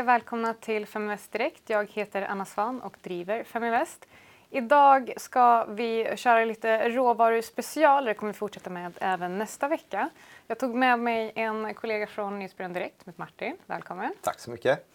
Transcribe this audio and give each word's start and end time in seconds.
Och 0.00 0.08
välkomna 0.08 0.54
till 0.54 0.86
Feminvest 0.86 1.32
Direkt. 1.32 1.70
Jag 1.70 1.90
heter 1.90 2.22
Anna 2.22 2.44
Svan 2.44 2.80
och 2.80 2.96
driver 3.02 3.44
Feminvest. 3.44 4.06
Idag 4.50 5.12
ska 5.16 5.64
vi 5.64 6.16
köra 6.16 6.44
lite 6.44 6.88
råvaruspecial. 6.88 8.04
Det 8.04 8.14
kommer 8.14 8.32
vi 8.32 8.38
fortsätta 8.38 8.70
med 8.70 8.92
även 9.00 9.38
nästa 9.38 9.68
vecka. 9.68 10.10
Jag 10.46 10.58
tog 10.58 10.74
med 10.74 10.98
mig 10.98 11.32
en 11.34 11.74
kollega 11.74 12.06
från 12.06 12.38
Nyhetsbyrån 12.38 12.72
Direkt, 12.72 13.06
med 13.06 13.18
Martin. 13.18 13.56
Välkommen. 13.66 14.14
Tack 14.20 14.38
så 14.38 14.50
mycket. 14.50 14.86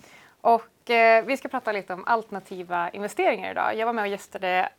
Och 0.41 0.90
eh, 0.90 1.26
vi 1.26 1.38
ska 1.38 1.48
prata 1.48 1.72
lite 1.72 1.94
om 1.94 2.03
alternativa 2.06 2.90
investeringar 2.90 3.52
idag. 3.52 3.76
Jag 3.76 3.86
var 3.86 3.94
med 3.94 4.02
och 4.02 4.08
gästade 4.08 4.70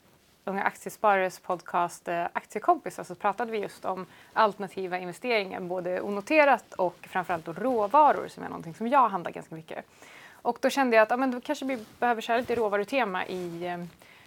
Unga 0.48 0.62
Aktiesparares 0.62 1.38
podcast 1.38 2.08
eh, 2.08 2.24
Aktiekompisar 2.32 3.04
så 3.04 3.14
pratade 3.14 3.52
vi 3.52 3.58
just 3.58 3.84
om 3.84 4.06
alternativa 4.32 4.98
investeringar, 4.98 5.60
både 5.60 6.00
onoterat 6.00 6.72
och 6.72 6.96
framförallt 7.10 7.44
då 7.44 7.52
råvaror 7.52 8.28
som 8.28 8.44
är 8.44 8.48
någonting 8.48 8.74
som 8.74 8.88
jag 8.88 9.08
handlar 9.08 9.30
ganska 9.30 9.54
mycket. 9.54 9.84
Och 10.32 10.58
då 10.60 10.70
kände 10.70 10.96
jag 10.96 11.02
att 11.02 11.10
ja, 11.10 11.16
men 11.16 11.30
då 11.30 11.40
kanske 11.40 11.64
vi 11.64 11.84
behöver 11.98 12.22
köra 12.22 12.38
lite 12.38 12.54
råvarutema 12.54 13.26
i 13.26 13.66
eh, 13.66 13.84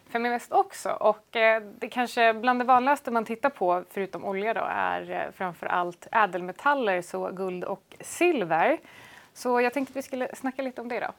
Feminvest 0.09 0.52
också. 0.52 0.90
Och 0.90 1.36
eh, 1.36 1.64
det 1.80 1.88
kanske 1.88 2.34
bland 2.34 2.59
det 2.59 2.66
vanligaste 2.66 3.12
man 3.12 3.26
tittar 3.26 3.50
på, 3.50 3.84
förutom 3.90 4.26
olja 4.26 4.54
då, 4.54 4.67
är 4.70 5.12
eh, 5.12 5.31
framför 5.31 5.67
allt 5.67 6.08
ädelmetaller, 6.12 7.02
så 7.02 7.31
guld 7.31 7.64
och 7.64 7.95
silver. 8.00 8.78
Så 9.34 9.62
jag 9.62 9.73
tänkte 9.73 9.92
att 9.92 9.98
vi 9.98 10.02
skulle 10.02 10.36
snacka 10.36 10.62
lite 10.62 10.81
om 10.81 10.88
det 10.88 10.95
idag. 10.95 11.14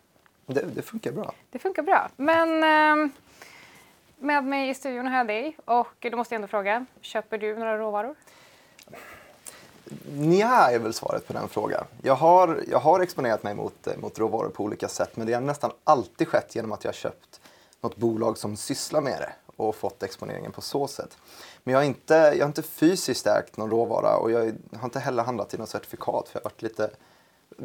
Det, 0.46 0.74
det 0.74 0.82
funkar 0.82 1.12
bra. 1.12 1.32
Det 1.50 1.58
funkar 1.58 1.82
bra. 1.82 2.08
Men 2.16 2.62
eh, 2.62 3.10
med 4.20 4.44
mig 4.44 4.68
i 4.68 4.74
studion 4.74 5.06
har 5.06 5.16
jag 5.16 5.26
dig 5.26 5.56
och 5.64 6.06
då 6.10 6.16
måste 6.16 6.34
jag 6.34 6.36
ändå 6.38 6.48
fråga, 6.48 6.86
köper 7.00 7.38
du 7.38 7.56
några 7.58 7.78
råvaror? 7.78 8.14
Nja 10.12 10.70
är 10.70 10.78
väl 10.78 10.92
svaret 10.92 11.26
på 11.26 11.32
den 11.32 11.48
frågan. 11.48 11.84
Jag 12.02 12.14
har, 12.14 12.60
jag 12.68 12.78
har 12.78 13.00
exponerat 13.00 13.42
mig 13.42 13.54
mot, 13.54 13.88
mot 13.96 14.18
råvaror 14.18 14.48
på 14.48 14.64
olika 14.64 14.88
sätt 14.88 15.16
men 15.16 15.26
det 15.26 15.32
har 15.32 15.40
nästan 15.40 15.70
alltid 15.84 16.28
skett 16.28 16.54
genom 16.54 16.72
att 16.72 16.84
jag 16.84 16.88
har 16.88 16.94
köpt 16.94 17.40
något 17.80 17.96
bolag 17.96 18.38
som 18.38 18.56
sysslar 18.56 19.00
med 19.00 19.20
det 19.20 19.32
och 19.56 19.76
fått 19.76 20.02
exponeringen 20.02 20.52
på 20.52 20.60
så 20.60 20.88
sätt. 20.88 21.16
Men 21.62 21.72
jag 21.72 21.78
har 21.78 21.84
inte, 21.84 22.14
jag 22.14 22.40
har 22.40 22.46
inte 22.46 22.62
fysiskt 22.62 23.26
ägt 23.26 23.56
någon 23.56 23.70
råvara 23.70 24.16
och 24.16 24.30
jag 24.30 24.40
har 24.76 24.84
inte 24.84 25.00
heller 25.00 25.22
handlat 25.22 25.54
i 25.54 25.58
något 25.58 25.68
certifikat 25.68 26.28
för 26.28 26.38
jag 26.38 26.40
har 26.40 26.50
varit 26.50 26.62
lite 26.62 26.90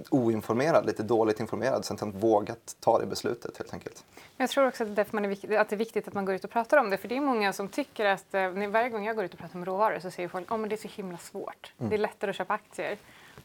oinformerad, 0.10 0.86
lite 0.86 1.04
dåligt 1.04 1.40
informerad 1.40 1.86
så 1.86 1.94
jag 1.94 2.00
har 2.00 2.08
inte 2.08 2.20
vågat 2.20 2.76
ta 2.80 3.00
det 3.00 3.06
beslutet 3.06 3.58
helt 3.58 3.74
enkelt. 3.74 4.06
Jag 4.38 4.50
tror 4.50 4.68
också 4.68 4.84
att 4.84 4.96
det, 4.96 5.14
är 5.14 5.28
viktigt, 5.28 5.52
att 5.52 5.70
det 5.70 5.76
är 5.76 5.78
viktigt 5.78 6.08
att 6.08 6.14
man 6.14 6.26
går 6.26 6.36
ut 6.36 6.44
och 6.44 6.52
pratar 6.52 6.78
om 6.78 6.90
det 6.90 6.98
för 6.98 7.08
det 7.08 7.18
är 7.18 7.22
många 7.22 7.54
som 7.54 7.68
tycker 7.68 8.06
att 8.06 8.34
eh, 8.34 8.50
varje 8.50 8.90
gång 8.90 9.06
jag 9.06 9.16
går 9.16 9.26
ut 9.26 9.34
och 9.34 9.40
pratar 9.40 9.56
om 9.56 9.66
råvaror 9.66 10.00
så 10.00 10.12
säger 10.12 10.30
folk 10.30 10.52
att 10.52 10.60
oh, 10.60 10.68
det 10.68 10.76
är 10.76 10.88
så 10.88 10.88
himla 10.88 11.18
svårt. 11.18 11.74
Mm. 11.78 11.90
Det 11.90 11.96
är 11.96 11.98
lättare 11.98 12.30
att 12.30 12.36
köpa 12.36 12.54
aktier. 12.54 12.98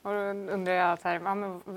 Och 0.02 0.10
då 0.10 0.18
undrar 0.52 0.72
jag 0.72 1.00
så 1.00 1.08
här, 1.08 1.20
ja, 1.24 1.34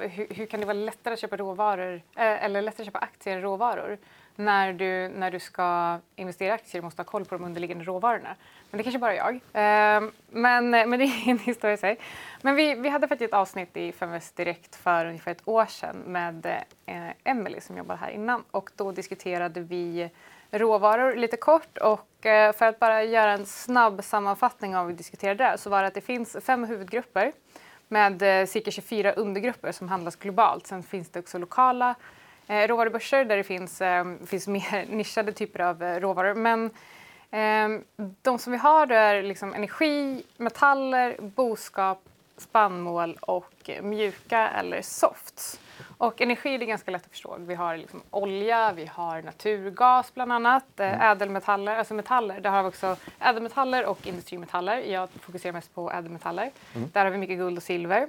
hur, 0.08 0.34
hur, 0.34 0.46
kan 0.46 0.60
det 0.60 0.66
vara 0.66 0.74
lättare 0.74 1.14
att 1.14 1.20
köpa 1.20 1.38
råvaror 1.38 1.94
eh, 1.94 2.44
eller 2.46 2.62
lättare 2.62 2.82
att 2.82 2.86
köpa 2.86 3.00
aktier 3.00 3.36
än 3.36 3.42
råvaror? 3.42 3.98
När 4.36 4.74
du, 4.74 5.08
när 5.08 5.32
du 5.32 5.40
ska 5.40 6.00
investera 6.16 6.48
i 6.48 6.52
aktier 6.52 6.82
måste 6.82 7.00
ha 7.00 7.06
koll 7.06 7.26
på 7.26 7.36
de 7.36 7.44
underliggande 7.44 7.84
råvarorna. 7.84 8.36
Men 8.72 8.78
det 8.78 8.84
kanske 8.84 9.00
bara 9.00 9.14
är 9.14 9.18
jag. 9.18 9.40
Ehm, 9.54 10.04
eh, 10.04 10.12
men, 10.30 10.70
men 10.70 11.00
det 11.00 11.06
är 11.06 11.30
en 11.30 11.40
historia 11.46 11.74
i 11.74 11.78
sig. 11.78 12.00
Men 12.42 12.56
vi, 12.56 12.76
vi 12.76 12.90
hade 12.90 13.08
faktiskt 13.08 13.30
ett 13.30 13.38
avsnitt 13.38 13.78
i 13.78 13.92
Feminvest 13.92 14.36
Direkt 14.36 14.76
för 14.76 15.06
ungefär 15.06 15.32
ett 15.32 15.48
år 15.48 15.66
sedan 15.66 15.98
med 16.06 16.46
eh, 16.86 17.10
Emily 17.24 17.62
som 17.62 17.78
jobbade 17.78 18.00
här 18.00 18.10
innan 18.10 18.44
och 18.52 18.70
då 18.76 18.92
diskuterade 18.92 19.60
vi 19.60 20.10
råvaror 20.52 21.16
lite 21.16 21.38
kort 21.38 21.78
och 21.78 22.26
eh, 22.26 22.54
för 22.54 22.66
att 22.66 22.80
bara 22.80 23.04
göra 23.04 23.32
en 23.32 23.46
snabb 23.46 24.04
sammanfattning 24.04 24.76
av 24.76 24.84
vad 24.84 24.92
vi 24.92 24.98
diskuterade 24.98 25.44
där 25.44 25.58
så 25.58 25.70
var 25.70 25.82
det 25.82 25.88
att 25.88 25.94
det 25.94 26.02
finns 26.02 26.38
fem 26.42 26.64
huvudgrupper 26.64 27.32
med 27.88 28.42
eh, 28.42 28.46
cirka 28.46 28.72
24 28.72 29.14
undergrupper 29.14 29.72
som 29.72 29.90
handlas 29.90 30.16
globalt. 30.16 30.68
Sen 30.68 30.84
finns 30.84 31.10
det 31.10 31.20
också 31.20 31.38
lokala 31.38 31.96
råvarubörser 32.48 33.26
där 33.26 33.38
det 33.38 33.44
finns, 33.44 33.82
eh, 33.82 34.06
finns 34.26 34.48
mer 34.48 34.86
nischade 34.90 35.32
typer 35.32 35.60
av 35.60 35.84
eh, 35.84 36.00
råvaror. 36.00 36.34
Men 36.34 36.66
eh, 37.32 37.82
de 38.22 38.40
som 38.40 38.52
vi 38.52 38.58
har 38.58 38.92
är 38.92 39.24
liksom 39.24 39.54
energi, 39.54 40.24
metaller, 40.38 41.16
boskap, 41.22 42.02
spannmål 42.38 43.18
och 43.22 43.70
mjuka 43.82 44.50
eller 44.50 44.82
softs. 44.82 45.60
Och 45.98 46.22
energi 46.22 46.56
är 46.56 46.60
ganska 46.60 46.92
lätt 46.92 47.06
att 47.06 47.12
förstå. 47.12 47.36
Vi 47.40 47.56
har 47.56 47.78
liksom 47.78 48.02
olja, 48.10 48.72
vi 48.72 48.86
har 48.86 49.22
naturgas 49.22 50.14
bland 50.14 50.34
annat, 50.34 50.80
eh, 50.80 50.88
mm. 50.88 51.02
ädelmetaller, 51.02 51.76
alltså 51.76 51.94
metaller. 51.94 52.40
Där 52.40 52.50
har 52.50 52.64
vi 52.64 52.70
också 52.70 52.98
ädelmetaller 53.20 53.86
och 53.86 54.08
industrimetaller. 54.08 54.78
Jag 54.78 55.10
fokuserar 55.10 55.54
mest 55.54 55.76
på 55.76 55.92
ädelmetaller. 55.92 56.52
Mm. 56.76 56.90
Där 56.94 57.06
har 57.06 57.12
vi 57.12 57.18
mycket 57.18 57.38
guld 57.38 57.58
och 57.58 57.64
silver. 57.64 58.08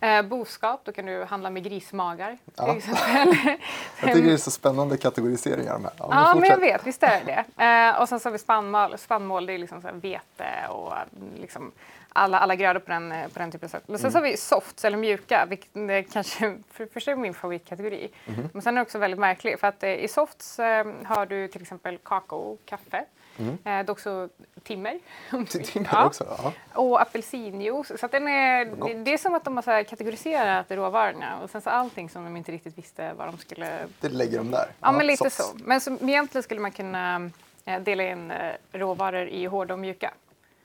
Eh, 0.00 0.22
boskap, 0.22 0.80
då 0.84 0.92
kan 0.92 1.06
du 1.06 1.24
handla 1.24 1.50
med 1.50 1.64
grismagar 1.64 2.38
till 2.44 2.52
ja. 2.56 2.76
exempel. 2.76 3.36
jag 4.00 4.14
tycker 4.14 4.28
det 4.28 4.32
är 4.32 4.36
så 4.36 4.50
spännande 4.50 4.96
kategoriseringar 4.96 5.78
med. 5.78 5.90
Ja, 5.98 6.08
ja 6.10 6.34
men 6.34 6.48
jag 6.48 6.60
vet, 6.60 6.86
visst 6.86 7.02
är 7.02 7.22
det 7.24 7.44
det. 7.56 7.64
Eh, 7.64 8.00
och 8.00 8.08
sen 8.08 8.20
så 8.20 8.28
har 8.28 8.32
vi 8.32 8.38
spannmål, 8.38 8.98
spannmål 8.98 9.46
det 9.46 9.52
är 9.52 9.58
liksom 9.58 9.82
så 9.82 9.88
vete 9.92 10.68
och 10.68 10.92
liksom 11.40 11.72
alla, 12.12 12.38
alla 12.38 12.54
grödor 12.54 12.80
på 12.80 12.90
den, 12.90 13.14
på 13.32 13.38
den 13.38 13.50
typen 13.50 13.66
av 13.66 13.70
sätt. 13.70 13.82
Men 13.86 13.98
sen 13.98 14.04
mm. 14.04 14.12
så 14.12 14.18
har 14.18 14.22
vi 14.22 14.36
softs 14.36 14.84
eller 14.84 14.96
mjuka, 14.96 15.46
vilket 15.48 15.76
är 15.76 16.02
kanske 16.02 16.58
för, 16.72 16.86
för 16.86 17.00
sig 17.00 17.16
min 17.16 17.34
favoritkategori. 17.34 18.10
Mm. 18.26 18.48
Men 18.52 18.62
sen 18.62 18.74
är 18.74 18.80
det 18.80 18.82
också 18.82 18.98
väldigt 18.98 19.20
märkligt 19.20 19.60
för 19.60 19.66
att 19.66 19.82
eh, 19.82 19.90
i 19.90 20.08
softs 20.08 20.58
eh, 20.58 20.86
har 21.04 21.26
du 21.26 21.48
till 21.48 21.62
exempel 21.62 21.98
kakao, 21.98 22.58
kaffe. 22.64 23.04
Mm. 23.38 23.52
Eh, 23.52 23.56
det 23.64 23.70
är 23.70 23.90
också 23.90 24.28
timmer. 24.62 24.98
timmer 25.64 25.88
ja. 25.92 26.06
också? 26.06 26.26
Ja. 26.28 26.52
Och 26.74 27.02
apelsinjuice. 27.02 28.00
Så 28.00 28.06
den 28.06 28.28
är, 28.28 28.64
det, 28.64 28.94
det, 28.94 29.12
är 29.12 29.18
som 29.18 29.34
att 29.34 29.44
de 29.44 29.56
har 29.56 29.62
så 29.62 29.90
kategoriserat 29.90 30.66
råvarorna 30.70 31.40
och 31.42 31.50
sen 31.50 31.60
så 31.60 31.70
allting 31.70 32.10
som 32.10 32.24
de 32.24 32.36
inte 32.36 32.52
riktigt 32.52 32.78
visste 32.78 33.12
vad 33.12 33.28
de 33.28 33.38
skulle... 33.38 33.78
Det 34.00 34.08
lägger 34.08 34.38
de 34.38 34.50
där? 34.50 34.58
Ja, 34.58 34.74
ja 34.80 34.92
men 34.92 35.06
lite 35.06 35.30
så. 35.30 35.42
Men 35.56 35.80
så, 35.80 35.98
egentligen 36.02 36.42
skulle 36.42 36.60
man 36.60 36.72
kunna 36.72 37.30
eh, 37.64 37.80
dela 37.80 38.02
in 38.02 38.30
eh, 38.30 38.52
råvaror 38.72 39.28
i 39.28 39.46
hårda 39.46 39.74
och 39.74 39.80
mjuka. 39.80 40.14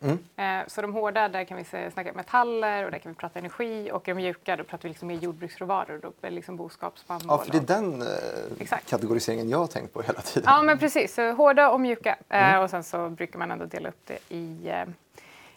Mm. 0.01 0.17
Eh, 0.35 0.67
så 0.67 0.81
de 0.81 0.93
hårda, 0.93 1.27
där 1.27 1.43
kan 1.43 1.57
vi 1.57 1.63
snacka 1.63 2.13
metaller 2.13 2.85
och 2.85 2.91
där 2.91 2.99
kan 2.99 3.11
vi 3.11 3.15
prata 3.15 3.39
energi 3.39 3.91
och 3.93 4.01
de 4.05 4.13
mjuka, 4.13 4.55
då 4.55 4.63
pratar 4.63 4.83
vi 4.83 4.89
liksom 4.89 5.07
mer 5.07 5.15
jordbruksråvaror, 5.15 5.99
då 6.01 6.29
liksom 6.29 6.57
boskap, 6.57 6.99
spannmål. 6.99 7.37
Ja, 7.39 7.43
för 7.43 7.51
det 7.51 7.57
är 7.57 7.81
den 7.81 8.01
eh, 8.01 8.77
kategoriseringen 8.85 9.49
jag 9.49 9.57
har 9.57 9.67
tänkt 9.67 9.93
på 9.93 10.01
hela 10.01 10.21
tiden. 10.21 10.43
Ja, 10.53 10.61
men 10.61 10.79
precis. 10.79 11.13
Så 11.13 11.31
hårda 11.31 11.69
och 11.69 11.79
mjuka. 11.79 12.17
Eh, 12.29 12.49
mm. 12.49 12.63
och 12.63 12.69
sen 12.69 12.83
så 12.83 13.09
brukar 13.09 13.39
man 13.39 13.51
ändå 13.51 13.65
dela 13.65 13.89
upp 13.89 14.05
det 14.05 14.19
i, 14.29 14.69
eh, 14.69 14.85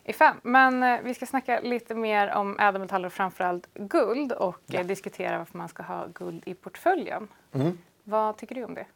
i 0.05 0.13
fem. 0.13 0.37
Men 0.43 0.83
eh, 0.83 1.01
vi 1.03 1.15
ska 1.15 1.27
snacka 1.27 1.61
lite 1.61 1.95
mer 1.95 2.35
om 2.35 2.59
ädelmetaller 2.59 3.07
och 3.07 3.13
framförallt 3.13 3.69
guld 3.75 4.33
och 4.33 4.61
ja. 4.67 4.83
diskutera 4.83 5.39
varför 5.39 5.59
man 5.59 5.69
ska 5.69 5.83
ha 5.83 6.07
guld 6.15 6.43
i 6.47 6.55
portföljen. 6.55 7.29
Mm. 7.53 7.79
Vad 8.05 8.37
tycker 8.37 8.55
du 8.55 8.65
om 8.65 8.75
det? 8.75 8.87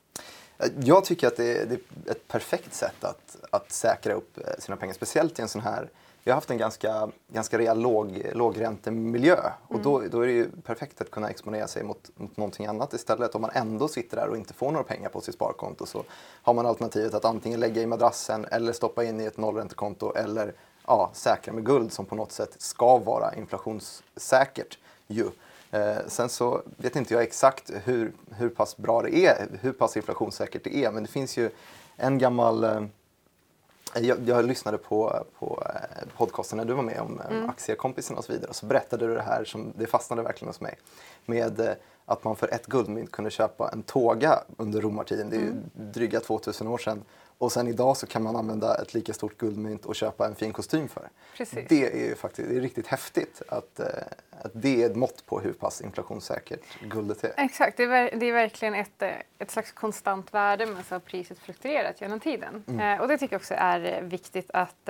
Jag 0.80 1.04
tycker 1.04 1.26
att 1.26 1.36
det 1.36 1.58
är, 1.58 1.78
ett 2.06 2.28
perfekt 2.28 2.74
sätt 2.74 3.04
att, 3.04 3.36
att 3.50 3.72
säkra 3.72 4.14
upp 4.14 4.38
eh, 4.38 4.44
sina 4.58 4.76
pengar, 4.76 4.94
speciellt 4.94 5.38
i 5.38 5.42
en 5.42 5.48
sån 5.48 5.62
här 5.62 5.88
vi 6.24 6.30
har 6.30 6.36
haft 6.36 6.50
en 6.50 6.58
ganska, 6.58 7.08
ganska 7.28 7.58
rejäl 7.58 7.80
låg, 7.80 8.26
lågräntemiljö 8.32 9.40
och 9.66 9.70
mm. 9.70 9.82
då, 9.82 10.00
då 10.10 10.20
är 10.20 10.26
det 10.26 10.32
ju 10.32 10.50
perfekt 10.50 11.00
att 11.00 11.10
kunna 11.10 11.30
exponera 11.30 11.66
sig 11.66 11.82
mot, 11.82 12.10
mot 12.14 12.36
någonting 12.36 12.66
annat 12.66 12.92
istället. 12.92 13.34
Om 13.34 13.40
man 13.40 13.50
ändå 13.54 13.88
sitter 13.88 14.16
där 14.16 14.28
och 14.28 14.36
inte 14.36 14.54
får 14.54 14.70
några 14.70 14.84
pengar 14.84 15.08
på 15.08 15.20
sitt 15.20 15.34
sparkonto 15.34 15.86
så 15.86 16.04
har 16.42 16.54
man 16.54 16.66
alternativet 16.66 17.14
att 17.14 17.24
antingen 17.24 17.60
lägga 17.60 17.82
i 17.82 17.86
madrassen 17.86 18.44
eller 18.50 18.72
stoppa 18.72 19.04
in 19.04 19.20
i 19.20 19.24
ett 19.24 19.36
nollräntekonto 19.36 20.12
eller 20.14 20.54
ja, 20.86 21.10
säkra 21.14 21.52
med 21.52 21.66
guld 21.66 21.92
som 21.92 22.06
på 22.06 22.14
något 22.14 22.32
sätt 22.32 22.54
ska 22.58 22.98
vara 22.98 23.34
inflationssäkert. 23.34 24.78
Ju. 25.06 25.30
Eh, 25.72 25.98
sen 26.06 26.28
så 26.28 26.62
vet 26.76 26.96
inte 26.96 27.14
jag 27.14 27.22
exakt 27.22 27.70
hur, 27.84 28.12
hur 28.30 28.48
pass 28.48 28.76
bra 28.76 29.02
det 29.02 29.16
är, 29.26 29.48
hur 29.60 29.72
pass 29.72 29.96
inflationssäkert 29.96 30.64
det 30.64 30.76
är, 30.84 30.92
men 30.92 31.02
det 31.02 31.08
finns 31.08 31.36
ju 31.36 31.50
en 31.96 32.18
gammal 32.18 32.64
eh, 32.64 32.82
jag, 33.94 34.28
jag 34.28 34.44
lyssnade 34.44 34.78
på, 34.78 35.24
på 35.38 35.62
eh, 35.66 36.08
podcasten 36.16 36.56
när 36.56 36.64
du 36.64 36.72
var 36.72 36.82
med 36.82 37.00
om 37.00 37.20
mm. 37.30 37.50
aktiekompisarna 37.50 38.18
och 38.18 38.24
så 38.24 38.32
vidare 38.32 38.48
och 38.48 38.56
så 38.56 38.66
berättade 38.66 39.06
du 39.06 39.14
det 39.14 39.22
här 39.22 39.44
som 39.44 39.72
det 39.78 39.86
fastnade 39.86 40.22
verkligen 40.22 40.48
hos 40.48 40.60
mig 40.60 40.78
med 41.26 41.76
att 42.06 42.24
man 42.24 42.36
för 42.36 42.54
ett 42.54 42.66
guldmynt 42.66 43.12
kunde 43.12 43.30
köpa 43.30 43.70
en 43.72 43.82
tåga 43.82 44.38
under 44.56 44.80
romartiden, 44.80 45.30
det 45.30 45.36
är 45.36 45.40
ju 45.40 45.46
mm. 45.46 45.70
dryga 45.74 46.20
2000 46.20 46.66
år 46.66 46.78
sedan 46.78 47.02
och 47.42 47.52
sen 47.52 47.68
idag 47.68 47.96
så 47.96 48.06
kan 48.06 48.22
man 48.22 48.36
använda 48.36 48.74
ett 48.74 48.94
lika 48.94 49.12
stort 49.12 49.38
guldmynt 49.38 49.84
och 49.84 49.94
köpa 49.94 50.26
en 50.26 50.34
fin 50.34 50.52
kostym 50.52 50.88
för. 50.88 51.08
Precis. 51.36 51.68
Det 51.68 51.92
är 51.92 52.08
ju 52.08 52.14
faktiskt 52.14 52.48
det 52.48 52.56
är 52.56 52.60
riktigt 52.60 52.86
häftigt 52.86 53.42
att, 53.48 53.80
eh, 53.80 53.86
att 54.30 54.50
det 54.54 54.82
är 54.82 54.90
ett 54.90 54.96
mått 54.96 55.26
på 55.26 55.40
hur 55.40 55.52
pass 55.52 55.80
inflationssäkert 55.80 56.60
guldet 56.80 57.24
är. 57.24 57.32
Exakt, 57.36 57.76
det 57.76 57.82
är, 57.82 58.16
det 58.16 58.26
är 58.26 58.32
verkligen 58.32 58.74
ett, 58.74 59.02
eh, 59.02 59.10
ett 59.38 59.50
slags 59.50 59.72
konstant 59.72 60.34
värde 60.34 60.66
men 60.66 60.84
så 60.84 60.94
har 60.94 61.00
priset 61.00 61.38
fluktuerat 61.38 62.00
genom 62.00 62.20
tiden. 62.20 62.64
Mm. 62.68 62.80
Eh, 62.80 63.00
och 63.00 63.08
det 63.08 63.18
tycker 63.18 63.34
jag 63.34 63.40
också 63.40 63.54
är 63.54 64.02
viktigt 64.02 64.50
att, 64.50 64.88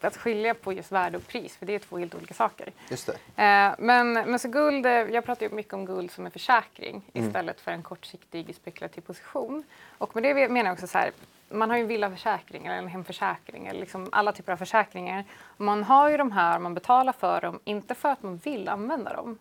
att 0.00 0.16
skilja 0.16 0.54
på 0.54 0.72
just 0.72 0.92
värde 0.92 1.16
och 1.16 1.26
pris 1.26 1.56
för 1.56 1.66
det 1.66 1.74
är 1.74 1.78
två 1.78 1.98
helt 1.98 2.14
olika 2.14 2.34
saker. 2.34 2.72
Just 2.90 3.06
det. 3.06 3.74
Men, 3.78 4.12
men 4.12 4.38
så 4.38 4.48
guld, 4.48 4.86
jag 4.86 5.24
pratar 5.24 5.46
ju 5.46 5.54
mycket 5.54 5.74
om 5.74 5.86
guld 5.86 6.10
som 6.10 6.26
en 6.26 6.32
försäkring 6.32 7.10
mm. 7.12 7.28
istället 7.28 7.60
för 7.60 7.70
en 7.70 7.82
kortsiktig 7.82 8.54
spekulativ 8.54 9.00
position. 9.00 9.64
Och 9.98 10.14
med 10.14 10.22
det 10.22 10.48
menar 10.48 10.70
jag 10.70 10.72
också 10.72 10.86
så 10.86 10.98
här, 10.98 11.10
man 11.48 11.70
har 11.70 11.76
ju 11.76 11.82
en 11.82 11.88
villaförsäkring 11.88 12.66
eller 12.66 12.78
en 12.78 12.88
hemförsäkring 12.88 13.66
eller 13.66 13.80
liksom 13.80 14.08
alla 14.12 14.32
typer 14.32 14.52
av 14.52 14.56
försäkringar. 14.56 15.24
Man 15.56 15.82
har 15.84 16.10
ju 16.10 16.16
de 16.16 16.32
här, 16.32 16.58
man 16.58 16.74
betalar 16.74 17.12
för 17.12 17.40
dem, 17.40 17.60
inte 17.64 17.94
för 17.94 18.08
att 18.08 18.22
man 18.22 18.36
vill 18.36 18.68
använda 18.68 19.12
dem. 19.12 19.38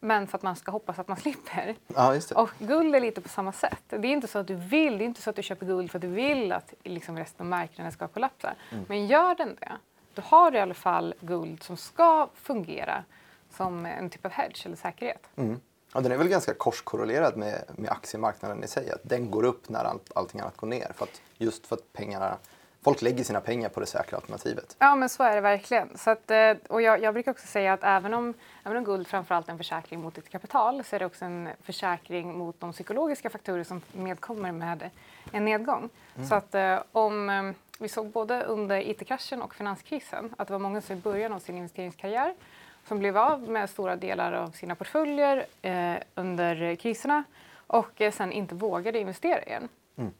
men 0.00 0.26
för 0.26 0.38
att 0.38 0.42
man 0.42 0.56
ska 0.56 0.72
hoppas 0.72 0.98
att 0.98 1.08
man 1.08 1.16
slipper. 1.20 1.74
Ja. 1.86 2.20
Och 2.34 2.50
guld 2.58 2.94
är 2.94 3.00
lite 3.00 3.20
på 3.20 3.28
samma 3.28 3.52
sätt. 3.52 3.82
Det 3.88 3.96
är 3.96 4.04
inte 4.12 4.26
så 4.28 4.38
att 4.38 4.46
du 4.46 4.54
vill, 4.54 4.98
det 4.98 5.04
är 5.04 5.06
inte 5.06 5.22
så 5.22 5.30
att 5.30 5.36
du 5.36 5.42
köper 5.42 5.66
guld 5.66 5.90
för 5.90 5.98
att 5.98 6.02
du 6.02 6.08
vill 6.08 6.52
att 6.52 6.74
liksom 6.84 7.18
resten 7.18 7.46
av 7.46 7.50
marknaden 7.50 7.92
ska 7.92 8.08
kollapsa. 8.08 8.54
Mm. 8.70 8.84
Men 8.88 9.06
gör 9.06 9.34
den 9.34 9.56
det, 9.60 9.72
då 10.14 10.22
har 10.22 10.50
du 10.50 10.58
i 10.58 10.60
alla 10.60 10.74
fall 10.74 11.14
guld 11.20 11.62
som 11.62 11.76
ska 11.76 12.28
fungera 12.34 13.04
som 13.50 13.86
en 13.86 14.10
typ 14.10 14.24
av 14.26 14.32
hedge 14.32 14.66
eller 14.66 14.76
säkerhet. 14.76 15.28
Mm. 15.36 15.60
Ja, 15.94 16.00
den 16.00 16.12
är 16.12 16.16
väl 16.16 16.28
ganska 16.28 16.54
korskorrelerad 16.54 17.36
med, 17.36 17.64
med 17.76 17.90
aktiemarknaden 17.90 18.64
i 18.64 18.68
sig. 18.68 18.90
Att 18.90 19.00
den 19.02 19.30
går 19.30 19.44
upp 19.44 19.68
när 19.68 19.84
allt, 19.84 20.12
allting 20.14 20.40
annat 20.40 20.56
går 20.56 20.66
ner. 20.66 20.92
För 20.94 21.04
att, 21.04 21.20
just 21.38 21.66
för 21.66 21.76
att 21.76 21.92
pengarna, 21.92 22.36
folk 22.82 23.02
lägger 23.02 23.24
sina 23.24 23.40
pengar 23.40 23.68
på 23.68 23.80
det 23.80 23.86
säkra 23.86 24.16
alternativet. 24.16 24.76
Ja, 24.78 24.96
men 24.96 25.08
så 25.08 25.22
är 25.22 25.34
det 25.34 25.40
verkligen. 25.40 25.98
Så 25.98 26.10
att, 26.10 26.30
eh, 26.30 26.52
och 26.68 26.82
jag, 26.82 27.02
jag 27.02 27.14
brukar 27.14 27.30
också 27.30 27.46
säga 27.46 27.72
att 27.72 27.82
även 27.82 28.14
om, 28.14 28.34
även 28.64 28.76
om 28.76 28.84
guld 28.84 29.06
framförallt 29.06 29.48
är 29.48 29.52
en 29.52 29.58
försäkring 29.58 30.00
mot 30.00 30.14
ditt 30.14 30.28
kapital 30.28 30.84
så 30.84 30.96
är 30.96 31.00
det 31.00 31.06
också 31.06 31.24
en 31.24 31.48
försäkring 31.62 32.38
mot 32.38 32.60
de 32.60 32.72
psykologiska 32.72 33.30
faktorer 33.30 33.64
som 33.64 33.80
medkommer 33.92 34.52
med 34.52 34.90
en 35.32 35.44
nedgång. 35.44 35.88
Mm. 36.16 36.28
Så 36.28 36.34
att 36.34 36.54
eh, 36.54 36.78
om 36.92 37.30
eh, 37.30 37.52
vi 37.78 37.88
såg 37.88 38.10
både 38.10 38.42
under 38.42 38.90
IT-kraschen 38.90 39.42
och 39.42 39.54
finanskrisen 39.54 40.34
att 40.38 40.48
det 40.48 40.52
var 40.52 40.58
många 40.58 40.80
som 40.80 40.96
i 40.96 41.00
början 41.00 41.32
av 41.32 41.38
sin 41.38 41.56
investeringskarriär 41.56 42.34
som 42.84 42.98
blev 42.98 43.18
av 43.18 43.42
med 43.42 43.70
stora 43.70 43.96
delar 43.96 44.32
av 44.32 44.50
sina 44.50 44.74
portföljer 44.74 45.46
eh, 45.62 45.94
under 46.14 46.74
kriserna 46.74 47.24
och 47.66 48.00
eh, 48.00 48.12
sen 48.12 48.32
inte 48.32 48.54
vågade 48.54 48.98
investera 48.98 49.42
igen. 49.42 49.68
Mm. 49.96 50.12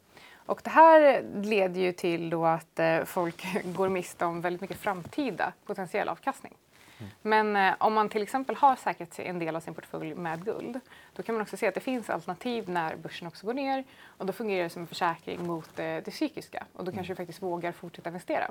Och 0.47 0.61
det 0.65 0.71
här 0.71 1.25
leder 1.43 1.81
ju 1.81 1.93
till 1.93 2.31
då 2.31 2.47
att 2.47 2.79
eh, 2.79 3.05
folk 3.05 3.47
går 3.65 3.89
miste 3.89 4.25
om 4.25 4.41
väldigt 4.41 4.61
mycket 4.61 4.77
framtida 4.77 5.53
potentiell 5.67 6.09
avkastning. 6.09 6.55
Men 7.23 7.57
eh, 7.57 7.75
om 7.79 7.95
man 7.95 8.09
till 8.09 8.23
exempel 8.23 8.57
har 8.57 8.77
säkrat 8.77 9.19
en 9.19 9.39
del 9.39 9.57
av 9.57 9.61
sin 9.61 9.75
portfölj 9.75 10.15
med 10.15 10.45
guld, 10.45 10.81
då 11.17 11.23
kan 11.23 11.35
man 11.35 11.43
också 11.43 11.57
se 11.57 11.69
att 11.69 11.75
det 11.75 11.81
finns 11.81 12.11
alternativ 12.11 12.69
när 12.69 12.97
börsen 12.97 13.29
också 13.29 13.47
går 13.47 13.55
ner 13.55 13.85
och 14.05 14.27
då 14.27 14.33
fungerar 14.33 14.63
det 14.63 14.71
som 14.71 14.83
en 14.83 14.89
försäkring 14.89 15.47
mot 15.47 15.79
eh, 15.79 15.85
det 15.85 16.11
psykiska 16.11 16.67
och 16.73 16.85
då 16.85 16.93
kanske 16.93 17.13
du 17.13 17.17
faktiskt 17.17 17.43
vågar 17.43 17.73
fortsätta 17.73 18.09
investera. 18.09 18.51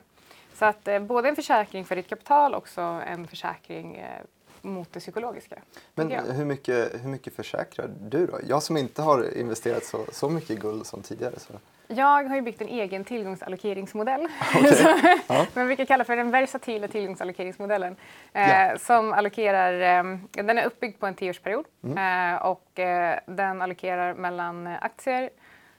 Så 0.54 0.66
att 0.66 0.88
eh, 0.88 1.00
både 1.00 1.30
en 1.30 1.36
försäkring 1.36 1.86
för 1.86 1.96
ditt 1.96 2.08
kapital 2.08 2.54
och 2.54 2.58
också 2.58 2.82
en 2.82 3.28
försäkring 3.28 3.96
eh, 3.96 4.22
mot 4.62 4.94
det 4.94 5.00
psykologiska. 5.00 5.60
Men 5.94 6.12
hur 6.12 6.46
mycket, 6.46 7.04
hur 7.04 7.10
mycket 7.10 7.36
försäkrar 7.36 7.90
du 8.02 8.26
då? 8.26 8.40
Jag 8.48 8.64
som 8.64 8.78
inte 8.78 9.02
har 9.02 9.38
investerat 9.38 9.86
så, 9.86 10.06
så 10.12 10.30
mycket 10.30 10.52
i 10.52 10.56
guld 10.56 10.86
som 10.86 11.02
tidigare. 11.02 11.40
Så. 11.40 11.54
Jag 11.96 12.24
har 12.30 12.36
ju 12.36 12.42
byggt 12.42 12.62
en 12.62 12.68
egen 12.68 13.04
tillgångsallokeringsmodell 13.04 14.28
Okej. 14.56 14.76
som 15.28 15.46
Ja. 15.56 15.64
vi 15.64 15.76
kan 15.76 15.86
kalla 15.86 16.04
för 16.04 16.16
den 16.16 16.32
versatila 16.32 16.88
tillgångsallokeringsmodellen. 16.88 17.96
Eh, 18.34 18.50
Ja. 18.50 18.78
Som 18.78 19.14
allokerar, 19.14 20.00
eh, 20.00 20.18
den 20.32 20.58
är 20.58 20.66
uppbyggd 20.66 21.00
på 21.00 21.06
en 21.06 21.14
tioårsperiod 21.16 21.66
Mm. 21.84 22.34
eh, 22.36 22.42
och 22.46 22.80
eh, 22.80 23.20
den 23.26 23.62
allokerar 23.62 24.14
mellan 24.14 24.68
eh, 24.68 24.74
aktier, 24.82 25.30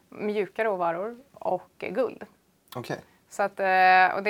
mjuka 0.08 0.64
råvaror 0.64 1.16
och 1.34 1.70
guld. 1.78 2.24
Okej. 2.76 2.96
Så 3.28 3.42
att, 3.42 3.50
och 3.52 3.56
det, 3.58 4.12
och 4.16 4.22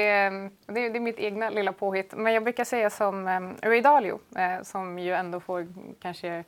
det, 0.72 0.88
det 0.88 0.96
är 0.96 1.00
mitt 1.00 1.18
egna 1.18 1.50
lilla 1.50 1.72
påhitt. 1.72 2.14
Men 2.16 2.32
jag 2.32 2.42
brukar 2.42 2.64
säga 2.64 2.90
som 2.90 3.28
Ray 3.62 3.80
Dalio, 3.80 4.18
som 4.62 4.98
ju 4.98 5.12
ändå 5.14 5.40
får 5.40 5.66
kanske 6.02 6.44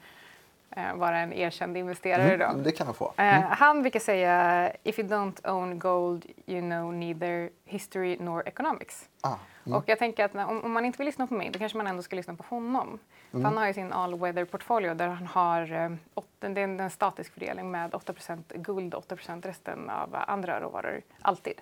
vara 0.94 1.18
en 1.18 1.32
erkänd 1.32 1.76
investerare 1.76 2.36
då. 2.36 2.44
Mm, 2.44 2.62
det 2.62 2.72
kan 2.72 2.86
jag 2.86 2.96
få. 2.96 3.12
Eh, 3.16 3.40
han 3.40 3.82
brukar 3.82 4.00
säga 4.00 4.72
“If 4.82 4.98
you 4.98 5.08
don't 5.08 5.50
own 5.50 5.78
gold 5.78 6.26
you 6.46 6.60
know 6.60 6.94
neither 6.94 7.50
history 7.64 8.16
nor 8.20 8.42
economics”. 8.48 9.08
Ah, 9.20 9.34
mm. 9.66 9.78
Och 9.78 9.84
jag 9.86 9.98
tänker 9.98 10.24
att 10.24 10.34
när, 10.34 10.48
om, 10.48 10.64
om 10.64 10.72
man 10.72 10.84
inte 10.84 10.98
vill 10.98 11.06
lyssna 11.06 11.26
på 11.26 11.34
mig 11.34 11.50
då 11.50 11.58
kanske 11.58 11.78
man 11.78 11.86
ändå 11.86 12.02
ska 12.02 12.16
lyssna 12.16 12.34
på 12.34 12.44
honom. 12.48 12.98
För 13.30 13.38
Mm. 13.38 13.44
han 13.44 13.56
har 13.56 13.66
ju 13.66 13.72
sin 13.74 13.92
all 13.92 14.18
weather 14.18 14.44
portfolio 14.44 14.94
där 14.94 15.08
han 15.08 15.26
har 15.26 15.72
eh, 15.72 15.92
åt, 16.14 16.28
det 16.40 16.46
är 16.46 16.58
en, 16.58 16.80
en 16.80 16.90
statisk 16.90 17.32
fördelning 17.32 17.70
med 17.70 17.90
8% 17.90 18.42
guld 18.54 18.94
och 18.94 19.04
8% 19.04 19.42
resten 19.46 19.90
av 19.90 20.16
andra 20.26 20.60
råvaror, 20.60 21.00
alltid. 21.22 21.60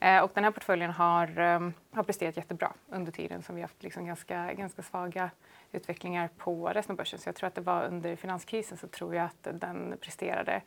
Eh, 0.00 0.22
och 0.22 0.30
den 0.34 0.44
här 0.44 0.50
portföljen 0.50 0.90
har, 0.90 1.38
eh, 1.38 1.68
har 1.92 2.02
presterat 2.02 2.36
jättebra 2.36 2.72
under 2.88 3.12
tiden 3.12 3.42
som 3.42 3.56
vi 3.56 3.62
haft 3.62 3.82
liksom 3.82 4.06
ganska, 4.06 4.52
ganska 4.54 4.82
svaga 4.82 5.30
utvecklingar 5.72 6.28
på 6.38 6.68
resten 6.68 6.92
av 6.92 6.96
börsen. 6.96 7.18
Så 7.18 7.28
jag 7.28 7.34
tror 7.36 7.46
att 7.46 7.54
det 7.54 7.60
var 7.60 7.84
under 7.84 8.16
finanskrisen 8.16 8.78
så 8.78 8.86
tror 8.88 9.14
jag 9.14 9.24
att 9.24 9.60
den 9.60 9.94
presterade 10.00 10.62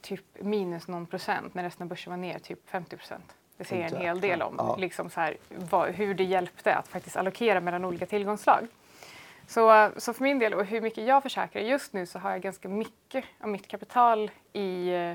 typ 0.00 0.24
minus 0.40 0.88
någon 0.88 1.06
procent 1.06 1.54
när 1.54 1.62
resten 1.62 1.82
av 1.84 1.88
börsen 1.88 2.10
var 2.10 2.16
ner 2.16 2.38
typ 2.38 2.70
50 2.70 2.96
procent. 2.96 3.36
Det 3.56 3.64
säger 3.64 3.94
en 3.94 4.00
hel 4.00 4.20
del 4.20 4.42
om 4.42 4.54
Ja. 4.58 4.76
liksom 4.76 5.10
så 5.10 5.20
här, 5.20 5.36
vad, 5.48 5.90
hur 5.90 6.14
det 6.14 6.24
hjälpte 6.24 6.74
att 6.74 6.88
faktiskt 6.88 7.16
allokera 7.16 7.60
mellan 7.60 7.84
olika 7.84 8.06
tillgångsslag. 8.06 8.66
Så, 9.46 9.90
så 9.96 10.12
för 10.12 10.22
min 10.22 10.38
del 10.38 10.54
och 10.54 10.64
hur 10.64 10.80
mycket 10.80 11.06
jag 11.06 11.22
försäkrar, 11.22 11.62
just 11.62 11.92
nu 11.92 12.06
så 12.06 12.18
har 12.18 12.30
jag 12.30 12.40
ganska 12.40 12.68
mycket 12.68 13.24
av 13.40 13.48
mitt 13.48 13.68
kapital 13.68 14.30
i 14.52 14.88
eh, 14.94 15.14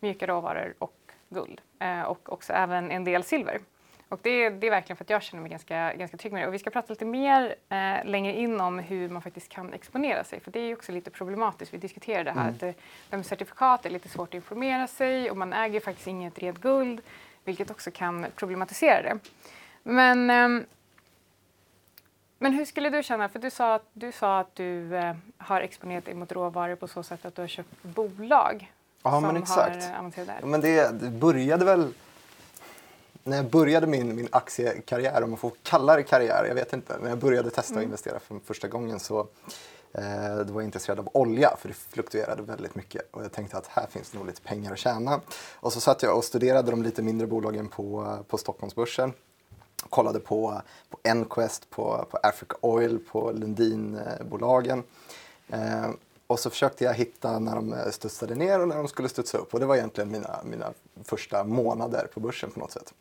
mjuka 0.00 0.26
råvaror 0.26 0.74
och 0.78 1.03
guld 1.34 1.60
eh, 1.78 2.02
och 2.02 2.32
också 2.32 2.52
även 2.52 2.90
en 2.90 3.04
del 3.04 3.24
silver. 3.24 3.60
Och 4.08 4.20
det, 4.22 4.50
det 4.50 4.66
är 4.66 4.70
verkligen 4.70 4.96
för 4.96 5.04
att 5.04 5.10
jag 5.10 5.22
känner 5.22 5.42
mig 5.42 5.50
ganska, 5.50 5.94
ganska 5.94 6.16
trygg 6.16 6.32
med 6.32 6.42
det. 6.42 6.46
Och 6.46 6.54
vi 6.54 6.58
ska 6.58 6.70
prata 6.70 6.92
lite 6.92 7.04
mer 7.04 7.54
eh, 7.68 8.04
längre 8.04 8.32
in 8.32 8.60
om 8.60 8.78
hur 8.78 9.08
man 9.08 9.22
faktiskt 9.22 9.48
kan 9.48 9.72
exponera 9.72 10.24
sig. 10.24 10.40
För 10.40 10.50
det 10.50 10.60
är 10.60 10.74
också 10.74 10.92
lite 10.92 11.10
problematiskt. 11.10 11.74
Vi 11.74 11.78
diskuterade 11.78 12.24
det 12.24 12.40
här 12.40 12.50
att 12.50 12.60
det, 12.60 12.74
det 13.10 13.16
med 13.16 13.26
certifikat 13.26 13.86
är 13.86 13.90
lite 13.90 14.08
svårt 14.08 14.28
att 14.28 14.34
informera 14.34 14.86
sig 14.86 15.30
och 15.30 15.36
man 15.36 15.52
äger 15.52 15.80
faktiskt 15.80 16.06
inget 16.06 16.38
rent 16.38 16.60
guld. 16.60 17.00
Vilket 17.44 17.70
också 17.70 17.90
kan 17.90 18.26
problematisera 18.36 19.02
det. 19.02 19.18
Men, 19.82 20.30
ehm, 20.30 20.66
men 22.38 22.52
hur 22.52 22.64
skulle 22.64 22.90
du 22.90 23.02
känna? 23.02 23.28
För 23.28 23.38
du 23.38 23.50
sa 23.50 23.74
att 23.74 23.88
du, 23.92 24.12
sa 24.12 24.38
att 24.40 24.54
du 24.54 24.96
eh, 24.96 25.16
har 25.38 25.60
exponerat 25.60 26.04
dig 26.04 26.14
mot 26.14 26.32
råvaror 26.32 26.76
på 26.76 26.88
så 26.88 27.02
sätt 27.02 27.24
att 27.24 27.34
du 27.34 27.42
har 27.42 27.48
köpt 27.48 27.82
bolag 27.82 28.72
Ja, 29.04 29.10
som 29.10 29.22
men 29.22 29.36
exakt. 29.36 29.84
har 29.84 29.92
eh, 29.92 29.98
avancerat 29.98 30.26
där. 30.26 30.38
Ja, 30.40 30.46
men 30.46 30.60
det, 30.60 31.00
det 31.00 31.10
började 31.10 31.64
väl 31.64 31.92
när 33.24 33.36
jag 33.36 33.50
började 33.50 33.86
min, 33.86 34.16
min 34.16 34.28
aktiekarriär, 34.32 35.22
om 35.22 35.30
man 35.30 35.38
får 35.38 35.52
kalla 35.62 35.96
det 35.96 36.02
karriär, 36.02 36.44
jag 36.48 36.54
vet 36.54 36.72
inte. 36.72 36.98
När 37.02 37.08
jag 37.08 37.18
började 37.18 37.50
testa 37.50 37.78
att 37.78 37.82
investera 37.82 38.18
för 38.18 38.38
första 38.44 38.68
gången 38.68 39.00
så 39.00 39.18
eh, 39.92 40.36
då 40.46 40.52
var 40.52 40.60
jag 40.60 40.64
intresserad 40.64 40.98
av 40.98 41.08
olja 41.12 41.56
för 41.58 41.68
det 41.68 41.74
fluktuerade 41.74 42.42
väldigt 42.42 42.74
mycket. 42.74 43.08
Och 43.10 43.24
jag 43.24 43.32
tänkte 43.32 43.56
att 43.56 43.66
här 43.66 43.86
finns 43.86 44.14
nog 44.14 44.26
lite 44.26 44.42
pengar 44.42 44.72
att 44.72 44.78
tjäna. 44.78 45.20
Och 45.54 45.72
så 45.72 45.80
satt 45.80 46.02
jag 46.02 46.16
och 46.16 46.24
studerade 46.24 46.70
de 46.70 46.82
lite 46.82 47.02
mindre 47.02 47.26
bolagen 47.26 47.68
på, 47.68 48.16
på 48.28 48.38
Stockholmsbörsen. 48.38 49.12
Kollade 49.88 50.20
på, 50.20 50.62
på 50.90 50.98
Enquest, 51.04 51.70
på, 51.70 52.06
på 52.10 52.18
Africa 52.22 52.56
Oil, 52.60 52.98
på 53.12 53.32
Lundinbolagen. 53.32 54.82
Eh, 55.48 55.90
och 56.34 56.40
så 56.40 56.50
försökte 56.50 56.84
jag 56.84 56.94
hitta 56.94 57.38
när 57.38 57.54
de 57.54 57.72
eh, 57.72 57.90
studsade 57.90 58.34
ner 58.34 58.60
och 58.60 58.68
när 58.68 58.76
de 58.76 58.88
skulle 58.88 59.08
studsa 59.08 59.38
upp. 59.38 59.54
Och 59.54 59.60
det 59.60 59.66
var 59.66 59.76
egentligen 59.76 60.10
mina, 60.10 60.40
mina 60.44 60.72
första 61.04 61.44
månader 61.44 62.08
på 62.14 62.20
börsen 62.20 62.50
på 62.50 62.60
något 62.60 62.70
sätt. 62.72 62.94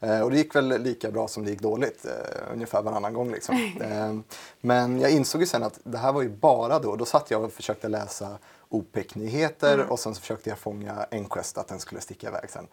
Eh, 0.00 0.20
och 0.20 0.30
det 0.30 0.36
gick 0.36 0.54
väl 0.54 0.82
lika 0.82 1.10
bra 1.10 1.28
som 1.28 1.44
det 1.44 1.50
gick 1.50 1.60
dåligt, 1.60 2.04
eh, 2.06 2.52
ungefär 2.52 2.82
varannan 2.82 3.14
gång. 3.14 3.30
Liksom. 3.30 3.72
Eh, 3.80 4.18
men 4.60 5.00
jag 5.00 5.10
insåg 5.10 5.40
ju 5.40 5.46
sen 5.46 5.62
att 5.62 5.78
det 5.84 5.98
här 5.98 6.12
var 6.12 6.22
ju 6.22 6.28
bara 6.28 6.78
då, 6.78 6.96
då 6.96 7.04
satt 7.04 7.30
jag 7.30 7.44
och 7.44 7.52
försökte 7.52 7.88
läsa 7.88 8.38
OPEC-nyheter 8.68 9.90
och 9.90 9.98
sen 10.00 10.14
så 10.14 10.20
försökte 10.20 10.50
jag 10.50 10.58
fånga 10.58 11.06
Enquest, 11.10 11.58
att 11.58 11.68
den 11.68 11.80
skulle 11.80 12.00
sticka 12.00 12.28
iväg 12.28 12.50
sen. 12.50 12.66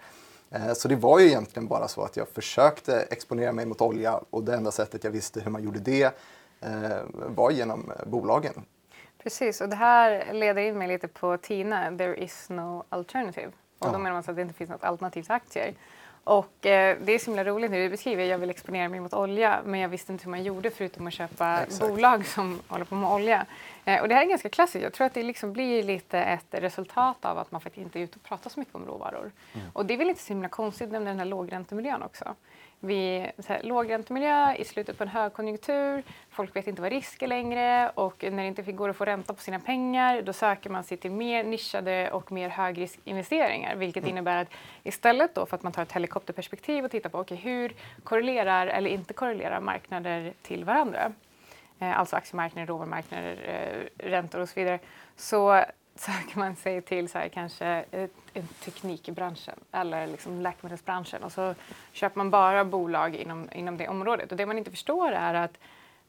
Eh, 0.51 0.73
Så 0.73 0.87
det 0.87 0.95
var 0.95 1.19
ju 1.19 1.27
egentligen 1.27 1.67
bara 1.67 1.87
så 1.87 2.01
att 2.01 2.17
jag 2.17 2.27
försökte 2.27 3.01
exponera 3.01 3.51
mig 3.51 3.65
mot 3.65 3.81
olja 3.81 4.19
och 4.29 4.43
det 4.43 4.55
enda 4.55 4.71
sättet 4.71 5.03
jag 5.03 5.11
visste 5.11 5.39
hur 5.39 5.51
man 5.51 5.63
gjorde 5.63 5.79
det 5.79 6.11
var 7.13 7.51
genom 7.51 7.91
bolagen. 8.05 8.53
Precis, 9.23 9.61
och 9.61 9.69
det 9.69 9.75
här 9.75 10.33
leder 10.33 10.61
in 10.61 10.77
mig 10.77 10.87
lite 10.87 11.07
på 11.07 11.37
Tina, 11.37 11.97
there 11.97 12.15
is 12.23 12.49
no 12.49 12.83
alternative. 12.89 13.47
Och 13.79 13.87
Ja. 13.87 13.91
då 13.91 13.97
menar 13.97 14.13
man 14.13 14.23
så 14.23 14.31
att 14.31 14.35
det 14.35 14.41
inte 14.41 14.53
finns 14.53 14.69
något 14.69 14.83
alternativ 14.83 15.23
till 15.23 15.31
aktier. 15.31 15.73
Och 16.23 16.65
eh, 16.65 16.97
det 17.01 17.11
är 17.13 17.19
så 17.19 17.25
himla 17.25 17.43
roligt 17.43 17.71
när 17.71 17.77
du 17.77 17.89
beskriver, 17.89 18.23
jag 18.23 18.37
vill 18.37 18.49
exponera 18.49 18.89
mig 18.89 18.99
mot 18.99 19.13
olja, 19.13 19.59
men 19.65 19.79
jag 19.79 19.89
visste 19.89 20.11
inte 20.11 20.23
hur 20.23 20.31
man 20.31 20.43
gjorde 20.43 20.69
förutom 20.71 21.07
att 21.07 21.13
köpa 21.13 21.59
Exakt. 21.61 21.89
bolag 21.89 22.25
som 22.25 22.59
håller 22.67 22.85
på 22.85 22.95
med 22.95 23.09
olja. 23.11 23.45
Eh, 23.85 24.01
och 24.01 24.07
det 24.09 24.15
här 24.15 24.21
är 24.21 24.29
ganska 24.29 24.49
klassiskt, 24.49 24.83
jag 24.83 24.93
tror 24.93 25.07
att 25.07 25.13
det 25.13 25.23
liksom 25.23 25.53
blir 25.53 25.83
lite 25.83 26.19
ett 26.19 26.45
resultat 26.51 27.25
av 27.25 27.37
att 27.37 27.51
man 27.51 27.61
faktiskt 27.61 27.85
inte 27.85 27.99
är 27.99 28.03
ute 28.03 28.15
och 28.15 28.23
pratar 28.23 28.49
så 28.49 28.59
mycket 28.59 28.75
om 28.75 28.85
råvaror. 28.85 29.31
Och 29.73 29.85
det 29.85 29.93
är 29.93 29.97
väl 29.97 30.09
inte 30.09 30.21
så 30.21 30.27
himla 30.33 30.49
konstigt 30.49 30.89
med 30.89 31.01
den 31.01 31.19
här 31.19 31.25
lågräntemiljön 31.25 32.03
också. 32.03 32.35
Vi, 32.81 33.31
så 33.37 33.53
här, 33.53 33.63
lågräntemiljö 33.63 34.55
i 34.55 34.65
slutet 34.65 34.97
på 34.97 35.03
en 35.03 35.09
högkonjunktur, 35.09 36.03
folk 36.29 36.55
vet 36.55 36.67
inte 36.67 36.81
vad 36.81 36.91
risk 36.91 37.21
är 37.21 37.27
längre. 37.27 37.89
Och 37.89 38.23
när 38.23 38.43
det 38.43 38.47
inte 38.47 38.71
går 38.71 38.89
att 38.89 38.95
få 38.95 39.05
ränta 39.05 39.33
på 39.33 39.41
sina 39.41 39.59
pengar 39.59 40.21
då 40.21 40.33
söker 40.33 40.69
man 40.69 40.83
sig 40.83 40.97
till 40.97 41.11
mer 41.11 41.43
nischade 41.43 42.11
och 42.11 42.31
mer 42.31 42.49
högriskinvesteringar. 42.49 43.75
Vilket 43.75 44.07
innebär 44.07 44.41
att 44.41 44.47
istället 44.83 45.35
då 45.35 45.45
för 45.45 45.55
att 45.55 45.63
man 45.63 45.71
tar 45.71 45.83
ett 45.83 45.91
helikopterperspektiv 45.91 46.85
och 46.85 46.91
tittar 46.91 47.09
på 47.09 47.19
okay, 47.19 47.37
hur 47.37 47.73
korrelerar 48.03 48.67
eller 48.67 48.89
inte 48.89 49.13
korrelerar 49.13 49.59
marknader 49.59 50.33
till 50.41 50.65
varandra, 50.65 51.11
eh, 51.79 51.99
alltså 51.99 52.15
aktiemarknader, 52.15 52.67
råvarumarknader, 52.67 53.37
eh, 53.45 54.07
räntor 54.09 54.39
och 54.39 54.49
så 54.49 54.59
vidare, 54.59 54.79
så 55.15 55.63
söker 56.05 56.39
man 56.39 56.55
sig 56.55 56.81
till 56.81 57.09
så 57.09 57.17
här, 57.17 57.29
kanske 57.29 57.65
ett, 57.91 58.11
en 58.33 59.13
branschen 59.13 59.59
eller 59.71 60.07
liksom 60.07 60.41
läkemedelsbranschen 60.41 61.23
och 61.23 61.31
så 61.31 61.55
köper 61.91 62.17
man 62.17 62.29
bara 62.29 62.65
bolag 62.65 63.15
inom, 63.15 63.49
inom 63.51 63.77
det 63.77 63.87
området. 63.87 64.31
Och 64.31 64.37
det 64.37 64.45
man 64.45 64.57
inte 64.57 64.71
förstår 64.71 65.11
är 65.11 65.33
att 65.33 65.57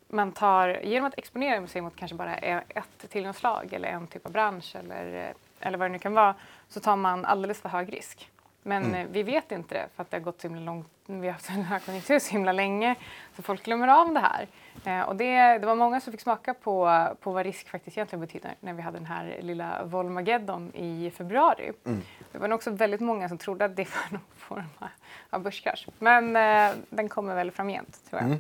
man 0.09 0.32
tar, 0.32 0.80
genom 0.82 1.06
att 1.06 1.18
exponera 1.18 1.66
sig 1.66 1.80
mot 1.80 1.97
kanske 1.97 2.14
bara 2.16 2.38
e- 2.38 2.64
ett 2.68 3.11
tillgångsslag 3.11 3.73
eller 3.73 3.88
en 3.88 4.06
typ 4.06 4.26
av 4.26 4.32
bransch 4.32 4.76
eller, 4.76 5.28
eh, 5.28 5.66
eller 5.66 5.78
vad 5.78 5.88
det 5.88 5.92
nu 5.92 5.99
kan 5.99 6.14
vara, 6.14 6.35
så 6.68 6.80
tar 6.80 6.97
man 6.97 7.25
alldeles 7.25 7.61
för 7.61 7.68
hög 7.68 7.92
risk. 7.92 8.30
Men 8.62 8.85
mm. 8.85 9.12
vi 9.12 9.23
vet 9.23 9.52
inte 9.52 9.75
det 9.75 9.88
för 9.95 10.02
att 10.02 10.11
det 10.11 10.17
har 10.17 10.23
gått 10.23 10.40
så 10.40 10.49
himla 10.49 10.62
långt, 10.62 10.88
vi 11.07 11.26
har 11.26 11.33
haft 11.33 11.49
en 11.50 11.62
högkonjunktur 11.62 12.19
så 12.19 12.33
himla 12.33 12.52
länge 12.52 12.95
så 13.37 13.43
folk 13.43 13.64
glömmer 13.64 13.88
av 13.88 14.14
det 14.14 14.21
här. 14.21 14.47
Eh, 14.85 15.09
och 15.09 15.17
det, 15.17 15.59
det 15.59 15.67
var 15.67 15.75
många 15.75 16.00
som 16.00 16.12
fick 16.12 16.21
smaka 16.21 16.55
på, 16.55 17.07
på 17.21 17.33
vad 17.33 17.47
risk 17.47 17.69
faktiskt 17.69 17.97
egentligen 17.97 18.21
betyder 18.21 18.55
när 18.61 18.73
vi 18.73 18.83
hade 18.83 18.99
den 18.99 19.07
här 19.07 19.38
lilla 19.40 19.85
Volmageddon 19.85 20.73
i 20.75 21.12
februari. 21.17 21.73
Mm. 21.85 22.02
Det 22.33 22.38
var 22.38 22.52
också 22.52 22.71
väldigt 22.71 23.00
många 23.00 23.29
som 23.29 23.38
trodde 23.38 23.64
att 23.64 23.76
det 23.76 23.88
var 23.95 24.19
någon 24.19 24.26
form 24.37 24.88
av 25.31 25.43
börskrasch. 25.43 25.87
Men 25.99 26.37
eh, 26.37 26.76
den 26.90 27.09
kommer 27.09 27.35
väl 27.35 27.50
framgent 27.50 28.11
tror 28.11 28.23
jag. 28.23 28.38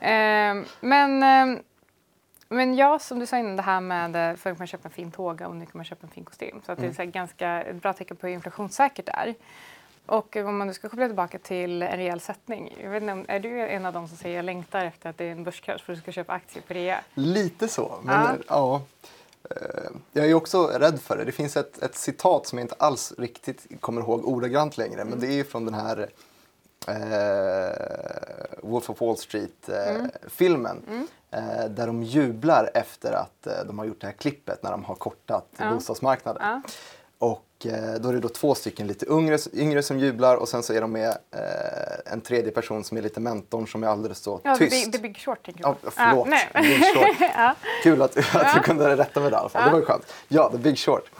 Mm. 0.00 0.58
Eh, 0.60 0.66
men 0.80 1.22
eh, 1.22 1.62
men 2.52 2.76
ja, 2.76 2.98
som 2.98 3.18
du 3.18 3.26
sa 3.26 3.38
innan, 3.38 3.56
det 3.56 3.62
här 3.62 3.80
med 3.80 4.30
eh, 4.30 4.36
kan 4.36 4.56
man 4.58 4.66
köpa 4.66 4.88
en 4.88 4.94
fin 4.94 5.10
tåga 5.10 5.48
och 5.48 5.56
nu 5.56 5.66
kan 5.66 5.72
man 5.74 5.84
köpa 5.84 6.06
en 6.06 6.12
fin 6.12 6.24
kostym. 6.24 6.60
Så 6.66 6.72
att 6.72 6.78
mm. 6.78 6.90
det 6.90 7.02
är 7.02 7.06
så 7.06 7.10
ganska 7.10 7.62
ett 7.62 7.82
bra 7.82 7.92
tecken 7.92 8.16
på 8.16 8.26
hur 8.26 8.34
inflationssäkert 8.34 9.06
det 9.06 9.12
är. 9.12 9.34
Och 10.06 10.36
om 10.36 10.58
man 10.58 10.66
nu 10.66 10.74
ska 10.74 10.88
koppla 10.88 11.06
tillbaka 11.06 11.38
till 11.38 11.82
en 11.82 11.96
rejäl 11.96 12.20
sättning. 12.20 12.76
Jag 12.82 12.90
vet 12.90 13.02
inte, 13.02 13.32
är 13.32 13.40
du 13.40 13.60
en 13.60 13.86
av 13.86 13.92
dem 13.92 14.08
som 14.08 14.16
säger 14.16 14.36
jag 14.36 14.44
längtar 14.44 14.84
efter 14.84 15.10
att 15.10 15.18
det 15.18 15.24
är 15.24 15.32
en 15.32 15.44
börskrasch 15.44 15.84
för 15.84 15.92
att 15.92 15.96
du 15.96 16.02
ska 16.02 16.12
köpa 16.12 16.32
aktier 16.32 16.62
på 16.62 16.74
rea? 16.74 17.00
Lite 17.14 17.68
så. 17.68 17.98
Men 18.02 18.14
ja. 18.14 18.34
ja. 18.48 18.82
Eh, 19.50 19.90
jag 20.12 20.30
är 20.30 20.34
också 20.34 20.66
rädd 20.66 21.00
för 21.00 21.16
det. 21.16 21.24
Det 21.24 21.32
finns 21.32 21.56
ett, 21.56 21.82
ett 21.82 21.94
citat 21.94 22.46
som 22.46 22.58
jag 22.58 22.64
inte 22.64 22.74
alls 22.78 23.12
riktigt 23.18 23.66
kommer 23.80 24.00
ihåg 24.00 24.28
ordagrant 24.28 24.78
längre. 24.78 25.00
Mm. 25.00 25.08
Men 25.08 25.20
det 25.20 25.40
är 25.40 25.44
från 25.44 25.64
den 25.64 25.74
här 25.74 26.08
eh, 26.88 28.58
Wolf 28.62 28.90
of 28.90 29.00
Wall 29.00 29.16
Street-filmen. 29.16 30.76
Eh, 30.86 30.92
mm. 30.92 30.96
mm. 30.96 31.06
Där 31.70 31.86
de 31.86 32.02
jublar 32.02 32.70
efter 32.74 33.12
att 33.12 33.66
de 33.66 33.78
har 33.78 33.86
gjort 33.86 34.00
det 34.00 34.06
här 34.06 34.14
klippet 34.14 34.62
när 34.62 34.70
de 34.70 34.84
har 34.84 34.94
kortat 34.94 35.46
ja. 35.58 35.74
bostadsmarknaden. 35.74 36.42
Ja. 36.42 36.62
Och 37.18 37.44
Eh, 37.66 37.94
då 38.00 38.08
är 38.08 38.12
det 38.12 38.20
då 38.20 38.28
två 38.28 38.54
stycken 38.54 38.86
lite 38.86 39.06
yngre, 39.12 39.38
yngre 39.54 39.82
som 39.82 39.98
jublar 39.98 40.36
och 40.36 40.48
sen 40.48 40.62
så 40.62 40.72
är 40.72 40.80
de 40.80 40.92
med 40.92 41.08
eh, 41.08 42.12
en 42.12 42.20
tredje 42.20 42.52
person 42.52 42.84
som 42.84 42.96
är 42.96 43.02
lite 43.02 43.20
mentorn 43.20 43.66
som 43.66 43.82
är 43.84 43.88
alldeles 43.88 44.18
så 44.18 44.40
ja, 44.44 44.56
tyst. 44.56 44.86
Ja, 44.86 44.92
The 44.92 44.98
Big 44.98 45.16
Short 45.16 45.44
tänker 45.44 45.62
jag 45.62 45.76
Ja, 45.82 45.90
förlåt. 45.90 46.28
Ah, 46.54 46.62
Big 46.62 46.84
Short. 46.94 47.16
ja. 47.36 47.54
Kul 47.82 48.02
att, 48.02 48.34
att 48.34 48.54
du 48.54 48.60
kunde 48.60 48.96
rätta 48.96 49.20
mig 49.20 49.30
där 49.30 49.36
i 49.36 49.40
alla 49.40 49.48
fall. 49.48 49.64
Det 49.64 49.70
var 49.70 49.78
ju 49.78 49.84
skönt. 49.84 50.12
Ja, 50.28 50.50
The 50.50 50.58
Big 50.58 50.78
Short. 50.78 51.10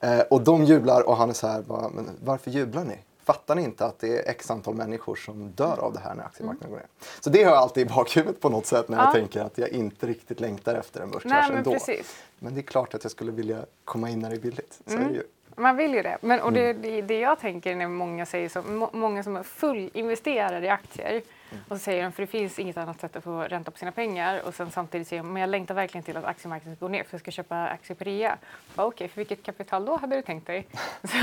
Eh, 0.00 0.20
och 0.20 0.40
de 0.40 0.64
jublar 0.64 1.08
och 1.08 1.16
han 1.16 1.30
är 1.30 1.34
så 1.34 1.46
här, 1.46 1.62
bara, 1.62 1.88
men 1.88 2.10
varför 2.22 2.50
jublar 2.50 2.84
ni? 2.84 2.98
Fattar 3.24 3.54
ni 3.54 3.62
inte 3.62 3.84
att 3.84 3.98
det 3.98 4.18
är 4.18 4.30
x 4.30 4.50
antal 4.50 4.74
människor 4.74 5.16
som 5.16 5.50
dör 5.50 5.78
av 5.80 5.92
det 5.92 6.00
här 6.00 6.14
när 6.14 6.24
aktiemarknaden 6.24 6.68
mm. 6.68 6.70
går 6.70 6.78
ner? 6.78 6.88
Så 7.20 7.30
det 7.30 7.42
har 7.42 7.52
jag 7.52 7.60
alltid 7.62 7.86
i 7.86 7.94
bakhuvudet 7.94 8.40
på 8.40 8.48
något 8.48 8.66
sätt 8.66 8.88
när 8.88 8.98
jag 8.98 9.12
tänker 9.12 9.40
att 9.40 9.58
jag 9.58 9.68
inte 9.68 10.06
riktigt 10.06 10.40
längtar 10.40 10.74
efter 10.74 11.00
en 11.00 11.10
börskrasch 11.10 11.50
ändå. 11.50 11.72
Precis. 11.72 12.16
Men 12.38 12.54
det 12.54 12.60
är 12.60 12.62
klart 12.62 12.94
att 12.94 13.04
jag 13.04 13.10
skulle 13.10 13.32
vilja 13.32 13.58
komma 13.84 14.10
in 14.10 14.18
när 14.18 14.30
det 14.30 14.36
är 14.36 14.40
billigt. 14.40 14.80
Så 14.86 14.92
mm. 14.92 15.04
är 15.04 15.10
det 15.10 15.16
ju. 15.16 15.22
Man 15.56 15.76
vill 15.76 15.94
ju 15.94 16.02
det. 16.02 16.18
Men, 16.20 16.40
och 16.40 16.52
det, 16.52 16.70
mm. 16.70 16.82
det, 16.82 17.02
det 17.02 17.20
jag 17.20 17.40
tänker 17.40 17.76
när 17.76 17.88
många 17.88 18.26
säger 18.26 18.48
så, 18.48 18.62
må, 18.62 18.90
många 18.92 19.22
som 19.22 19.36
är 19.36 19.42
fullinvesterade 19.42 20.66
i 20.66 20.68
aktier 20.68 21.10
mm. 21.10 21.22
Och 21.68 21.76
så 21.76 21.78
säger 21.78 22.02
de 22.02 22.12
för 22.12 22.22
det 22.22 22.26
finns 22.26 22.58
inget 22.58 22.76
annat 22.76 23.00
sätt 23.00 23.16
att 23.16 23.24
få 23.24 23.42
ränta 23.42 23.70
på 23.70 23.78
sina 23.78 23.92
pengar 23.92 24.40
och 24.46 24.54
sen 24.54 24.70
samtidigt 24.70 25.08
säger 25.08 25.22
de 25.22 25.32
men 25.32 25.40
jag 25.40 25.50
längtar 25.50 25.74
verkligen 25.74 26.04
till 26.04 26.16
att 26.16 26.24
aktiemarknaden 26.24 26.76
ska 26.76 26.86
gå 26.86 26.92
ner 26.92 27.04
för 27.04 27.14
jag 27.14 27.20
ska 27.20 27.30
köpa 27.30 27.68
aktier 27.68 27.96
på 27.96 28.04
rea. 28.04 28.38
Okej, 28.72 28.84
okay, 28.84 29.08
för 29.08 29.16
vilket 29.16 29.42
kapital 29.42 29.84
då 29.84 29.96
hade 29.96 30.16
du 30.16 30.22
tänkt 30.22 30.46
dig? 30.46 30.66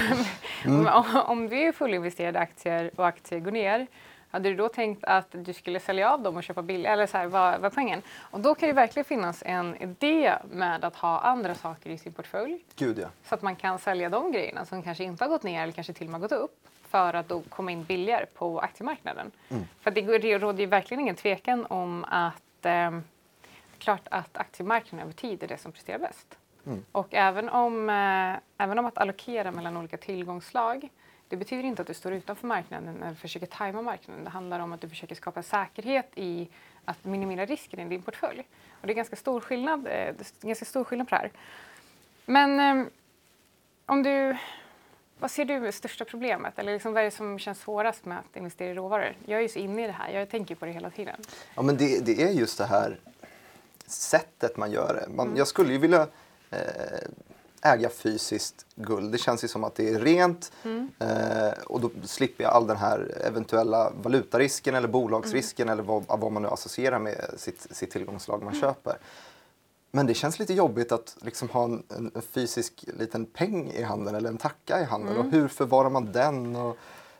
mm. 0.65 0.87
om, 0.87 1.21
om 1.25 1.49
du 1.49 1.57
är 1.57 1.71
fullinvesterade 1.71 2.39
aktier 2.39 2.91
och 2.95 3.07
aktier 3.07 3.39
går 3.39 3.51
ner 3.51 3.87
hade 4.31 4.49
du 4.49 4.55
då 4.55 4.69
tänkt 4.69 5.03
att 5.03 5.27
du 5.31 5.53
skulle 5.53 5.79
sälja 5.79 6.13
av 6.13 6.21
dem 6.21 6.37
och 6.37 6.43
köpa 6.43 6.61
billigt? 6.61 6.87
Eller 6.87 7.07
så 7.07 7.17
här, 7.17 7.27
vad 7.27 7.61
var 7.61 7.69
poängen? 7.69 8.01
Och 8.15 8.39
då 8.39 8.55
kan 8.55 8.67
det 8.67 8.73
verkligen 8.73 9.05
finnas 9.05 9.43
en 9.45 9.75
idé 9.81 10.33
med 10.51 10.85
att 10.85 10.95
ha 10.95 11.19
andra 11.19 11.55
saker 11.55 11.89
i 11.89 11.97
sin 11.97 12.13
portfölj. 12.13 12.59
Gud, 12.75 12.99
ja. 12.99 13.07
Så 13.23 13.35
att 13.35 13.41
man 13.41 13.55
kan 13.55 13.79
sälja 13.79 14.09
de 14.09 14.31
grejerna 14.31 14.65
som 14.65 14.83
kanske 14.83 15.03
inte 15.03 15.23
har 15.23 15.29
gått 15.29 15.43
ner 15.43 15.63
eller 15.63 15.73
kanske 15.73 15.93
till 15.93 16.07
och 16.07 16.11
med 16.11 16.21
gått 16.21 16.31
upp 16.31 16.67
för 16.89 17.13
att 17.13 17.29
då 17.29 17.41
komma 17.41 17.71
in 17.71 17.83
billigare 17.83 18.25
på 18.25 18.59
aktiemarknaden. 18.59 19.31
Mm. 19.49 19.63
För 19.81 19.91
det, 19.91 20.17
det 20.17 20.37
råder 20.37 20.59
ju 20.59 20.65
verkligen 20.65 21.01
ingen 21.01 21.15
tvekan 21.15 21.65
om 21.65 22.03
att 22.03 22.65
eh, 22.65 22.99
klart 23.77 24.07
att 24.11 24.37
aktiemarknaden 24.37 25.03
över 25.03 25.13
tid 25.13 25.43
är 25.43 25.47
det 25.47 25.57
som 25.57 25.71
presterar 25.71 25.99
bäst. 25.99 26.37
Mm. 26.65 26.85
Och 26.91 27.13
även 27.13 27.49
om, 27.49 27.89
eh, 27.89 28.63
även 28.63 28.79
om 28.79 28.85
att 28.85 28.97
allokera 28.97 29.51
mellan 29.51 29.77
olika 29.77 29.97
tillgångslag 29.97 30.89
det 31.29 31.37
betyder 31.37 31.63
inte 31.63 31.81
att 31.81 31.87
du 31.87 31.93
står 31.93 32.13
utanför 32.13 32.47
marknaden 32.47 33.03
eller 33.03 33.15
försöker 33.15 33.45
tajma 33.45 33.81
marknaden. 33.81 34.23
Det 34.23 34.29
handlar 34.29 34.59
om 34.59 34.73
att 34.73 34.81
du 34.81 34.89
försöker 34.89 35.15
skapa 35.15 35.43
säkerhet 35.43 36.11
i 36.15 36.49
att 36.85 37.05
minimera 37.05 37.45
risken 37.45 37.79
i 37.79 37.85
din 37.85 38.01
portfölj. 38.01 38.47
Och 38.81 38.87
det 38.87 38.93
är 38.93 38.95
ganska 38.95 39.15
stor 39.15 39.41
skillnad, 39.41 39.87
eh, 39.87 40.15
ganska 40.41 40.65
stor 40.65 40.83
skillnad 40.83 41.09
på 41.09 41.15
det 41.15 41.21
här. 41.21 41.31
Men 42.25 42.59
eh, 42.59 42.87
om 43.85 44.03
du, 44.03 44.37
vad 45.19 45.31
ser 45.31 45.45
du 45.45 45.67
är 45.67 45.71
största 45.71 46.05
problemet? 46.05 46.59
Eller 46.59 46.73
liksom 46.73 46.93
vad 46.93 47.01
är 47.01 47.05
det 47.05 47.11
som 47.11 47.39
känns 47.39 47.59
svårast 47.59 48.05
med 48.05 48.17
att 48.19 48.37
investera 48.37 48.71
i 48.71 48.73
råvaror? 48.73 49.15
Jag 49.25 49.37
är 49.37 49.41
ju 49.41 49.49
så 49.49 49.59
inne 49.59 49.83
i 49.83 49.87
det 49.87 49.93
här, 49.93 50.11
jag 50.11 50.29
tänker 50.29 50.55
på 50.55 50.65
det 50.65 50.71
hela 50.71 50.89
tiden. 50.89 51.15
Ja, 51.55 51.61
men 51.61 51.77
det, 51.77 52.05
det 52.05 52.23
är 52.23 52.29
just 52.29 52.57
det 52.57 52.65
här 52.65 52.99
sättet 53.87 54.57
man 54.57 54.71
gör 54.71 54.93
det. 54.93 55.15
Man, 55.15 55.27
mm. 55.27 55.37
Jag 55.37 55.47
skulle 55.47 55.71
ju 55.71 55.77
vilja 55.77 56.07
eh, 56.49 56.59
äga 57.61 57.89
fysiskt 57.89 58.65
guld. 58.75 59.11
Det 59.11 59.17
känns 59.17 59.43
ju 59.43 59.47
som 59.47 59.63
att 59.63 59.75
det 59.75 59.89
är 59.89 59.99
rent 59.99 60.51
mm. 60.63 60.89
eh, 60.99 61.63
och 61.65 61.81
då 61.81 61.89
slipper 62.03 62.43
jag 62.43 62.53
all 62.53 62.67
den 62.67 62.77
här 62.77 63.21
eventuella 63.25 63.91
valutarisken 64.01 64.75
eller 64.75 64.87
bolagsrisken 64.87 65.67
mm. 65.67 65.73
eller 65.73 65.83
vad, 65.83 66.19
vad, 66.19 66.31
man 66.31 66.41
nu 66.41 66.47
associerar 66.47 66.99
med 66.99 67.33
sitt, 67.37 67.67
sitt 67.71 67.91
tillgångslag 67.91 68.43
man 68.43 68.53
mm. 68.53 68.61
köper. 68.61 68.97
Men 69.91 70.07
det 70.07 70.13
känns 70.13 70.39
lite 70.39 70.53
jobbigt 70.53 70.91
att 70.91 71.17
liksom 71.21 71.49
ha 71.49 71.63
en, 71.63 71.83
en, 72.15 72.21
fysisk 72.21 72.85
liten 72.99 73.25
peng 73.25 73.71
i 73.71 73.83
handen 73.83 74.15
eller 74.15 74.29
en 74.29 74.37
tacka 74.37 74.81
i 74.81 74.83
handen 74.83 75.17
och 75.17 75.25
mm. 75.25 75.33
hur 75.33 75.47
förvarar 75.47 75.89
man 75.89 76.11
den? 76.11 76.55
Och, 76.55 76.77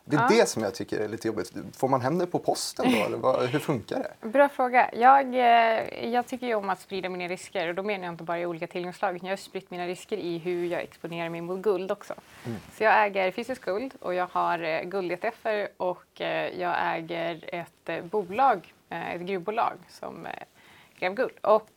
det 0.09 0.15
är 0.15 0.21
ja. 0.21 0.27
det 0.29 0.50
som 0.50 0.63
jag 0.63 0.75
tycker 0.75 1.00
är 1.00 1.07
lite 1.07 1.27
jobbigt. 1.27 1.53
Får 1.77 1.88
man 1.88 2.01
hem 2.01 2.17
det 2.17 2.27
på 2.27 2.39
posten 2.39 2.91
då 2.91 2.97
eller 2.97 3.17
vad, 3.17 3.45
hur 3.45 3.59
funkar 3.59 4.00
det? 4.00 4.27
Bra 4.27 4.50
fråga. 4.50 4.89
Jag, 4.93 5.36
eh, 5.36 6.09
jag 6.13 6.27
tycker 6.27 6.47
ju 6.47 6.55
om 6.55 6.69
att 6.69 6.81
sprida 6.81 7.09
mina 7.09 7.27
risker 7.27 7.67
och 7.67 7.75
då 7.75 7.83
menar 7.83 8.05
jag 8.05 8.13
inte 8.13 8.24
bara 8.24 8.39
i 8.39 8.45
olika 8.45 8.67
tillgångslag. 8.67 9.19
Jag 9.21 9.29
har 9.29 9.36
spritt 9.36 9.71
mina 9.71 9.88
risker 9.88 10.17
i 10.17 10.38
hur 10.38 10.65
jag 10.65 10.81
exponerar 10.81 11.29
mig 11.29 11.41
mot 11.41 11.62
guld 11.62 11.91
också. 11.91 12.13
Mm. 12.45 12.57
Så 12.77 12.83
jag 12.83 13.05
äger 13.05 13.31
fysiskt 13.31 13.62
guld 13.62 13.93
och 14.00 14.13
jag 14.13 14.27
har 14.31 14.59
eh, 14.59 14.81
guld-ETFer 14.81 15.67
och 15.77 16.21
eh, 16.21 16.59
jag 16.59 16.75
äger 16.97 17.43
ett 17.47 18.03
bolag, 18.03 18.74
ett 18.89 19.21
gruvbolag 19.21 19.77
som 19.89 20.27
gräver 21.00 21.16
guld. 21.16 21.38
Och 21.42 21.70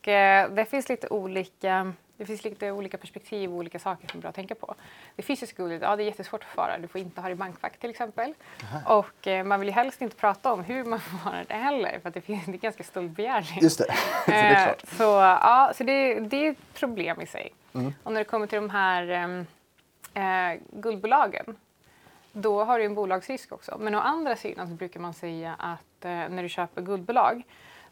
det 0.55 0.69
finns 0.69 0.89
lite 0.89 1.07
olika 1.07 1.93
det 2.21 2.25
finns 2.25 2.43
lite 2.43 2.71
olika 2.71 2.97
perspektiv 2.97 3.51
och 3.51 3.57
olika 3.57 3.79
saker 3.79 4.07
som 4.07 4.17
är 4.17 4.21
bra 4.21 4.29
att 4.29 4.35
tänka 4.35 4.55
på. 4.55 4.75
Det 5.15 5.21
fysiska 5.21 5.63
guldet, 5.63 5.81
ja 5.81 5.95
det 5.95 6.03
är 6.03 6.05
jättesvårt 6.05 6.43
att 6.43 6.49
förvara. 6.49 6.77
Du 6.77 6.87
får 6.87 7.01
inte 7.01 7.21
ha 7.21 7.27
det 7.27 7.33
i 7.33 7.35
bankfack 7.35 7.77
till 7.77 7.89
exempel. 7.89 8.33
Aha. 8.63 8.97
Och 8.97 9.27
eh, 9.27 9.43
man 9.43 9.59
vill 9.59 9.69
ju 9.69 9.73
helst 9.73 10.01
inte 10.01 10.15
prata 10.15 10.53
om 10.53 10.63
hur 10.63 10.83
man 10.83 10.99
förvarar 10.99 11.45
det 11.47 11.53
heller 11.53 11.99
för 11.99 12.07
att 12.07 12.13
det, 12.13 12.21
finns, 12.21 12.45
det 12.45 12.51
är 12.51 12.57
ganska 12.57 12.83
stor 12.83 13.07
begärning. 13.07 13.59
Just 13.61 13.77
det, 13.77 13.93
så 14.25 14.31
det 14.31 14.37
är 14.37 14.65
klart. 14.65 14.81
Så, 14.87 15.03
ja, 15.03 15.71
så 15.75 15.83
det, 15.83 16.19
det 16.19 16.47
är 16.47 16.51
ett 16.51 16.73
problem 16.73 17.21
i 17.21 17.25
sig. 17.25 17.49
Mm. 17.73 17.93
Och 18.03 18.13
när 18.13 18.19
det 18.19 18.25
kommer 18.25 18.47
till 18.47 18.59
de 18.61 18.69
här 18.69 19.35
eh, 20.13 20.59
guldbolagen 20.71 21.55
då 22.33 22.63
har 22.63 22.79
du 22.79 22.85
en 22.85 22.95
bolagsrisk 22.95 23.51
också. 23.51 23.77
Men 23.79 23.95
å 23.95 23.99
andra 23.99 24.35
sidan 24.35 24.67
så 24.67 24.73
brukar 24.73 24.99
man 24.99 25.13
säga 25.13 25.55
att 25.59 26.05
eh, 26.05 26.11
när 26.11 26.43
du 26.43 26.49
köper 26.49 26.81
guldbolag 26.81 27.43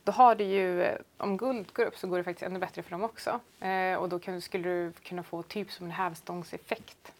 då 0.09 0.13
har 0.13 0.35
du 0.35 0.43
ju, 0.43 0.83
eh, 0.83 0.97
om 1.17 1.37
guld 1.37 1.73
går 1.73 1.85
upp 1.85 1.97
så 1.97 2.07
går 2.07 2.17
det 2.17 2.23
faktiskt 2.23 2.43
ännu 2.43 2.59
bättre 2.59 2.83
för 2.83 2.91
dem 2.91 3.03
också. 3.03 3.39
Eh, 3.59 3.95
och 3.95 4.09
då 4.09 4.19
kan, 4.19 4.41
skulle 4.41 4.69
du 4.69 4.91
kunna 4.91 5.23
få 5.23 5.43
typ 5.43 5.71
som 5.71 5.85
en 5.85 5.91
hävstångseffekt 5.91 7.13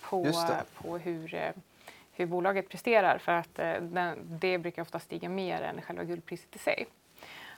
på, 0.00 0.32
på 0.74 0.98
hur, 0.98 1.34
eh, 1.34 1.52
hur 2.12 2.26
bolaget 2.26 2.68
presterar 2.68 3.18
för 3.18 3.32
att 3.32 3.58
eh, 3.58 3.74
den, 3.80 4.18
det 4.22 4.58
brukar 4.58 4.82
ofta 4.82 4.98
stiga 4.98 5.28
mer 5.28 5.62
än 5.62 5.82
själva 5.82 6.04
guldpriset 6.04 6.56
i 6.56 6.58
sig. 6.58 6.86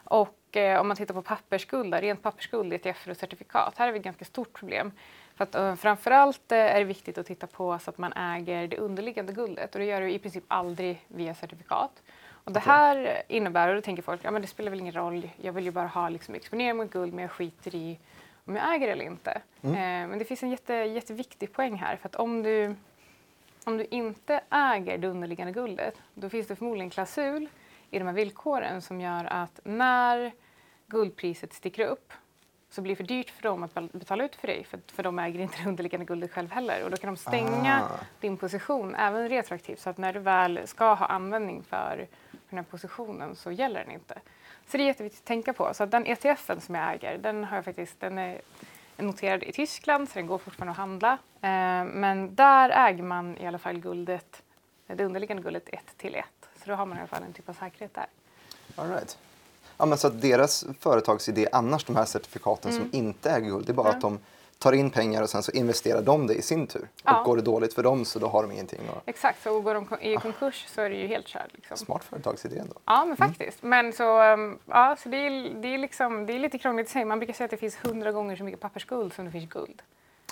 Och 0.03 0.57
eh, 0.57 0.81
om 0.81 0.87
man 0.87 0.97
tittar 0.97 1.13
på 1.13 1.21
pappersguld, 1.21 1.93
rent 1.93 2.21
pappersguld, 2.21 2.73
ETF 2.73 3.07
och 3.07 3.17
certifikat, 3.17 3.73
här 3.77 3.85
har 3.85 3.93
vi 3.93 3.99
ett 3.99 4.05
ganska 4.05 4.25
stort 4.25 4.53
problem. 4.53 4.91
För 5.35 5.43
att, 5.43 5.55
uh, 5.55 5.75
framförallt 5.75 6.51
uh, 6.51 6.57
är 6.57 6.79
det 6.79 6.85
viktigt 6.85 7.17
att 7.17 7.25
titta 7.25 7.47
på 7.47 7.79
så 7.79 7.89
att 7.89 7.97
man 7.97 8.13
äger 8.13 8.67
det 8.67 8.77
underliggande 8.77 9.33
guldet 9.33 9.75
och 9.75 9.79
det 9.79 9.85
gör 9.85 10.01
du 10.01 10.11
i 10.11 10.19
princip 10.19 10.43
aldrig 10.47 11.05
via 11.07 11.35
certifikat. 11.35 12.01
Och 12.47 12.53
det 12.53 12.59
här 12.59 13.21
innebär, 13.27 13.69
och 13.69 13.75
då 13.75 13.81
tänker 13.81 14.03
folk, 14.03 14.21
ja 14.23 14.31
men 14.31 14.41
det 14.41 14.47
spelar 14.47 14.69
väl 14.69 14.79
ingen 14.79 14.93
roll, 14.93 15.29
jag 15.41 15.53
vill 15.53 15.65
ju 15.65 15.71
bara 15.71 15.87
ha 15.87 16.09
liksom, 16.09 16.35
exponering 16.35 16.77
mot 16.77 16.91
guld 16.91 17.13
men 17.13 17.21
jag 17.21 17.31
skiter 17.31 17.75
i 17.75 17.99
om 18.45 18.55
jag 18.55 18.75
äger 18.75 18.87
eller 18.87 19.05
inte. 19.05 19.41
Mm. 19.61 19.75
Eh, 19.75 20.09
men 20.09 20.19
det 20.19 20.25
finns 20.25 20.43
en 20.43 20.49
jätte, 20.49 20.73
jätteviktig 20.73 21.53
poäng 21.53 21.75
här 21.75 21.95
för 21.95 22.09
att 22.09 22.15
om 22.15 22.43
du, 22.43 22.75
om 23.63 23.77
du 23.77 23.85
inte 23.85 24.41
äger 24.49 24.97
det 24.97 25.07
underliggande 25.07 25.53
guldet 25.53 26.01
då 26.13 26.29
finns 26.29 26.47
det 26.47 26.55
förmodligen 26.55 26.85
en 26.85 26.89
klausul 26.89 27.49
i 27.91 27.99
de 27.99 28.05
här 28.05 28.13
villkoren 28.13 28.81
som 28.81 29.01
gör 29.01 29.25
att 29.25 29.59
när 29.63 30.31
guldpriset 30.87 31.53
sticker 31.53 31.85
upp 31.85 32.13
så 32.69 32.81
blir 32.81 32.91
det 32.91 32.95
för 32.95 33.03
dyrt 33.03 33.29
för 33.29 33.43
dem 33.43 33.63
att 33.63 33.91
betala 33.91 34.25
ut 34.25 34.35
för 34.35 34.47
dig 34.47 34.63
för, 34.63 34.79
för 34.87 35.03
de 35.03 35.19
äger 35.19 35.39
inte 35.39 35.63
det 35.63 35.69
underliggande 35.69 36.05
guldet 36.05 36.31
själv 36.31 36.51
heller 36.51 36.83
och 36.83 36.91
då 36.91 36.97
kan 36.97 37.13
de 37.13 37.17
stänga 37.17 37.81
ah. 37.81 38.05
din 38.19 38.37
position 38.37 38.95
även 38.95 39.29
retroaktivt 39.29 39.79
så 39.79 39.89
att 39.89 39.97
när 39.97 40.13
du 40.13 40.19
väl 40.19 40.59
ska 40.65 40.93
ha 40.93 41.05
användning 41.05 41.63
för 41.63 42.07
den 42.49 42.57
här 42.57 42.65
positionen 42.65 43.35
så 43.35 43.51
gäller 43.51 43.83
den 43.83 43.91
inte. 43.93 44.19
Så 44.67 44.77
det 44.77 44.83
är 44.83 44.85
jätteviktigt 44.85 45.21
att 45.21 45.27
tänka 45.27 45.53
på. 45.53 45.73
Så 45.73 45.85
den 45.85 46.05
ETFen 46.05 46.61
som 46.61 46.75
jag 46.75 46.93
äger, 46.93 47.17
den, 47.17 47.43
har 47.43 47.55
jag 47.55 47.65
faktiskt, 47.65 47.99
den 47.99 48.17
är 48.17 48.41
noterad 48.97 49.43
i 49.43 49.51
Tyskland 49.51 50.09
så 50.09 50.13
den 50.13 50.27
går 50.27 50.37
fortfarande 50.37 50.71
att 50.71 50.77
handla. 50.77 51.11
Eh, 51.41 51.85
men 51.85 52.35
där 52.35 52.69
äger 52.69 53.03
man 53.03 53.37
i 53.37 53.47
alla 53.47 53.59
fall 53.59 53.77
guldet, 53.77 54.43
det 54.87 55.05
underliggande 55.05 55.43
guldet 55.43 55.69
1 55.69 55.79
till 55.97 56.15
1. 56.15 56.25
Så 56.63 56.69
då 56.69 56.75
har 56.75 56.85
man 56.85 56.97
i 56.97 56.99
alla 56.99 57.07
fall 57.07 57.23
en 57.23 57.33
typ 57.33 57.49
av 57.49 57.53
säkerhet 57.53 57.93
där. 57.93 58.07
All 58.75 58.89
right. 58.89 59.17
Ja, 59.77 59.85
men 59.85 59.97
så 59.97 60.07
att 60.07 60.21
deras 60.21 60.65
företagsidé 60.79 61.47
annars, 61.51 61.83
de 61.83 61.95
här 61.95 62.05
certifikaten 62.05 62.73
som 62.73 62.89
inte 62.91 63.31
äger 63.31 63.49
guld, 63.49 63.65
det 63.65 63.71
är 63.71 63.73
bara 63.75 63.89
att 63.89 64.01
de 64.01 64.19
tar 64.59 64.73
in 64.73 64.89
pengar 64.89 65.21
och 65.21 65.29
sen 65.29 65.43
så 65.43 65.51
investerar 65.51 66.01
de 66.01 66.27
det 66.27 66.33
i 66.33 66.41
sin 66.41 66.67
tur. 66.67 66.89
Ja. 67.03 67.19
Och 67.19 67.25
går 67.25 67.35
det 67.35 67.41
dåligt 67.41 67.73
för 67.73 67.83
dem 67.83 68.05
så 68.05 68.19
då 68.19 68.27
har 68.27 68.41
de 68.41 68.51
ingenting. 68.51 68.79
Och... 68.89 69.01
Exakt, 69.05 69.43
så 69.43 69.59
går 69.59 69.73
de 69.73 69.87
i 70.01 70.15
konkurs 70.15 70.65
så 70.67 70.81
är 70.81 70.89
det 70.89 70.95
ju 70.95 71.07
helt 71.07 71.27
kört. 71.27 71.53
Liksom. 71.53 71.77
Smart 71.77 72.03
företagsidé 72.03 72.57
ändå. 72.57 72.75
Ja, 72.85 73.05
men 73.05 73.17
faktiskt. 73.17 73.63
Men 73.63 73.93
så, 73.93 74.33
um, 74.33 74.59
ja, 74.65 74.95
så 74.99 75.09
det, 75.09 75.17
är, 75.17 75.61
det, 75.61 75.67
är 75.67 75.77
liksom, 75.77 76.25
det 76.25 76.33
är 76.33 76.39
lite 76.39 76.57
krångligt 76.57 76.87
i 76.87 76.91
sig. 76.91 77.05
Man 77.05 77.19
brukar 77.19 77.33
säga 77.33 77.45
att 77.45 77.51
det 77.51 77.57
finns 77.57 77.77
hundra 77.85 78.11
gånger 78.11 78.35
så 78.35 78.43
mycket 78.43 78.59
pappersguld 78.59 79.13
som 79.13 79.25
det 79.25 79.31
finns 79.31 79.49
guld. 79.49 79.81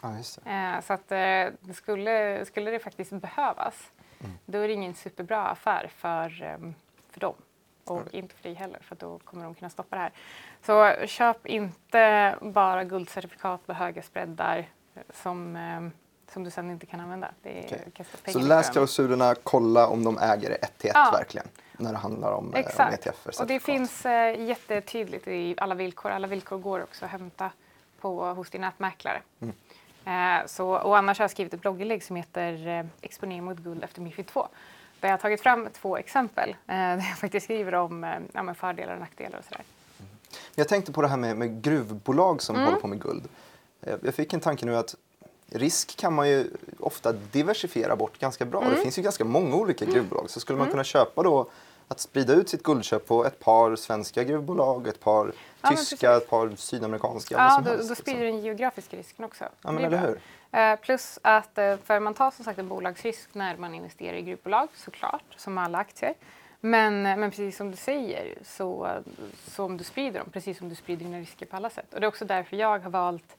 Ja. 0.01 0.09
Eh, 0.51 0.81
så 0.81 0.93
att, 0.93 1.11
eh, 1.11 1.73
skulle, 1.73 2.45
skulle 2.45 2.71
det 2.71 2.79
faktiskt 2.79 3.11
behövas, 3.11 3.91
då 4.45 4.57
är 4.57 4.67
det 4.67 4.73
ingen 4.73 4.95
superbra 4.95 5.47
affär 5.47 5.91
för, 5.97 6.43
ehm, 6.43 6.75
för 7.09 7.19
dem. 7.19 7.35
Och 7.85 8.13
inte 8.13 8.35
för 8.35 8.43
dig 8.43 8.53
heller, 8.53 8.79
för 8.81 8.95
då 8.95 9.19
kommer 9.19 9.43
de 9.43 9.55
kunna 9.55 9.69
stoppa 9.69 9.95
det 9.95 10.01
här. 10.01 10.11
Så 10.65 11.07
köp 11.07 11.47
inte 11.47 12.35
bara 12.41 12.83
guldcertifikat 12.83 13.67
på 13.67 13.73
höga 13.73 14.01
spreadar 14.01 14.57
eh, 14.95 15.01
som, 15.13 15.55
ehm, 15.55 15.91
som 16.31 16.43
du 16.43 16.51
sen 16.51 16.71
inte 16.71 16.85
kan 16.85 16.99
använda. 16.99 17.31
Kasta 17.93 18.31
Så 18.31 18.39
läs 18.39 18.69
klausulerna, 18.69 19.35
kolla 19.43 19.87
om 19.87 20.03
de 20.03 20.17
äger 20.17 20.49
det 20.49 20.55
ett 20.55 20.77
till 20.77 20.89
ett 20.89 20.95
Ja. 20.95 21.09
verkligen. 21.13 21.47
När 21.77 21.91
det 21.91 21.97
handlar 21.97 22.31
om, 22.31 22.45
eh, 22.45 22.49
om 22.49 22.55
Exakt. 22.55 23.07
ETFer. 23.07 23.41
Och 23.41 23.47
det 23.47 23.59
finns 23.59 24.05
eh, 24.05 24.41
jättetydligt 24.41 25.27
i 25.27 25.55
alla 25.57 25.75
villkor. 25.75 26.11
Alla 26.11 26.27
villkor 26.27 26.57
går 26.57 26.83
också 26.83 27.05
att 27.05 27.11
hämta 27.11 27.51
på, 28.01 28.25
hos 28.33 28.49
din 28.49 28.61
nätmäklare. 28.61 29.21
Mm. 29.39 29.55
Eh, 30.05 30.45
så, 30.47 30.69
och 30.69 30.97
annars 30.97 31.19
har 31.19 31.23
jag 31.23 31.31
skrivit 31.31 31.53
ett 31.53 31.61
blogginlägg 31.61 32.03
som 32.03 32.15
heter 32.15 32.67
eh, 32.67 32.85
Exponering 33.01 33.43
mot 33.43 33.57
guld 33.57 33.83
efter 33.83 34.01
Mifid 34.01 34.27
2. 34.27 34.47
Där 34.99 35.09
jag 35.09 35.13
har 35.13 35.17
tagit 35.21 35.41
fram 35.41 35.69
två 35.73 35.97
exempel 35.97 36.49
eh, 36.49 36.55
där 36.67 36.95
jag 37.09 37.17
faktiskt 37.17 37.43
skriver 37.43 37.73
om 37.75 38.03
eh, 38.03 38.09
ja, 38.33 38.53
fördelar 38.53 38.93
och 38.93 38.99
nackdelar 38.99 39.37
och 39.39 39.43
sådär. 39.45 39.63
Jag 40.55 40.67
tänkte 40.67 40.91
på 40.91 41.01
det 41.01 41.07
här 41.07 41.17
med, 41.17 41.37
med 41.37 41.61
gruvbolag 41.61 42.41
som 42.41 42.55
Mm. 42.55 42.65
håller 42.67 42.79
på 42.79 42.87
med 42.87 43.01
guld. 43.01 43.23
Eh, 43.81 43.93
Jag 44.03 44.15
fick 44.15 44.33
en 44.33 44.39
tanke 44.39 44.65
nu 44.65 44.75
att 44.75 44.95
risk 45.51 45.97
kan 45.97 46.13
man 46.13 46.29
ju 46.29 46.47
ofta 46.79 47.11
diversifiera 47.11 47.95
bort 47.95 48.19
ganska 48.19 48.45
bra. 48.45 48.61
Mm. 48.61 48.73
Det 48.73 48.81
finns 48.81 48.97
ju 48.97 49.01
ganska 49.01 49.25
många 49.25 49.55
olika 49.55 49.85
gruvbolag. 49.85 50.29
Så 50.29 50.39
skulle 50.39 50.59
man 50.59 50.71
kunna 50.71 50.83
köpa 50.83 51.23
då 51.23 51.49
att 51.87 51.99
sprida 51.99 52.33
ut 52.33 52.49
sitt 52.49 52.63
guldköp 52.63 53.07
på 53.07 53.25
ett 53.25 53.39
par 53.39 53.75
svenska 53.75 54.23
gruvbolag, 54.23 54.87
ett 54.87 54.99
par 54.99 55.31
Ja, 55.61 55.69
tyska, 55.69 56.17
ett 56.17 56.29
par 56.29 56.55
sydamerikanska. 56.55 57.35
Ja, 57.35 57.47
då, 57.47 57.53
helst, 57.53 57.67
då 57.67 57.75
liksom. 57.77 57.95
sprider 57.95 58.25
den 58.25 58.41
geografiska 58.41 58.97
risken 58.97 59.25
också. 59.25 59.45
Ja, 59.61 59.71
men 59.71 59.83
eller 59.83 59.97
hur? 59.97 60.19
Eh, 60.59 60.75
plus 60.75 61.19
att, 61.21 61.57
eh, 61.57 61.77
för 61.77 61.99
man 61.99 62.13
tar 62.13 62.31
som 62.31 62.45
sagt 62.45 62.59
en 62.59 62.67
bolagsrisk 62.67 63.29
när 63.33 63.57
man 63.57 63.75
investerar 63.75 64.17
i 64.17 64.21
gruvbolag 64.21 64.67
såklart, 64.75 65.23
som 65.37 65.57
alla 65.57 65.77
aktier. 65.77 66.13
Men, 66.59 67.05
eh, 67.05 67.17
men 67.17 67.29
precis 67.29 67.57
som 67.57 67.71
du 67.71 67.77
säger, 67.77 68.37
så, 68.43 68.89
så 69.47 69.65
om 69.65 69.77
du 69.77 69.83
sprider 69.83 70.19
dem, 70.19 70.29
precis 70.31 70.57
som 70.57 70.69
du 70.69 70.75
sprider 70.75 71.05
dina 71.05 71.19
risker 71.19 71.45
på 71.45 71.55
alla 71.55 71.69
sätt. 71.69 71.93
Och 71.93 71.99
det 71.99 72.05
är 72.05 72.07
också 72.07 72.25
därför 72.25 72.57
jag 72.57 72.79
har 72.79 72.89
valt 72.89 73.37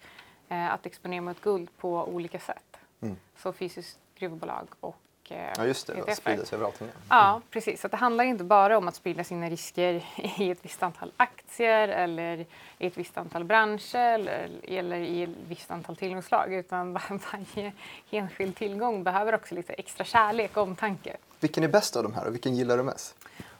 eh, 0.48 0.72
att 0.72 0.86
exponera 0.86 1.20
mot 1.20 1.40
guld 1.40 1.68
på 1.78 2.04
olika 2.04 2.38
sätt. 2.38 2.76
Mm. 3.00 3.16
Så 3.36 3.52
fysiskt 3.52 3.98
gruvbolag 4.18 4.68
och 4.80 4.96
eh, 5.32 5.52
Ja, 5.56 5.64
just 5.66 5.86
det. 5.86 5.94
Det 6.06 6.14
sprider 6.16 6.44
sig 6.44 6.56
över 6.56 6.66
allting. 6.66 6.88
Ja, 7.08 7.40
precis. 7.50 7.80
Så 7.80 7.86
att 7.86 7.90
det 7.90 7.96
handlar 7.96 8.24
inte 8.24 8.44
bara 8.44 8.78
om 8.78 8.88
att 8.88 8.94
sprida 8.94 9.24
sina 9.24 9.48
risker 9.50 10.04
i 10.38 10.50
ett 10.50 10.58
visst 10.64 10.82
antal 10.82 11.12
aktier 11.16 11.88
eller 11.88 12.46
i 12.78 12.86
ett 12.86 12.96
visst 12.96 13.18
antal 13.18 13.44
branscher 13.44 13.96
eller, 13.96 14.48
eller 14.68 14.96
i 14.96 15.22
ett 15.22 15.30
visst 15.48 15.70
antal 15.70 15.96
tillgångslag 15.96 16.54
utan 16.54 16.92
var- 16.92 17.20
varje 17.32 17.72
enskild 18.10 18.56
tillgång 18.56 19.04
behöver 19.04 19.34
också 19.34 19.54
lite 19.54 19.72
extra 19.72 20.04
kärlek 20.04 20.56
och 20.56 20.62
omtanke. 20.62 21.16
Vilken 21.40 21.64
är 21.64 21.68
bäst 21.68 21.96
av 21.96 22.02
de 22.02 22.14
här 22.14 22.26
och 22.26 22.34
vilken 22.34 22.54
gillar 22.56 22.76
du 22.76 22.82
mest? 22.82 23.14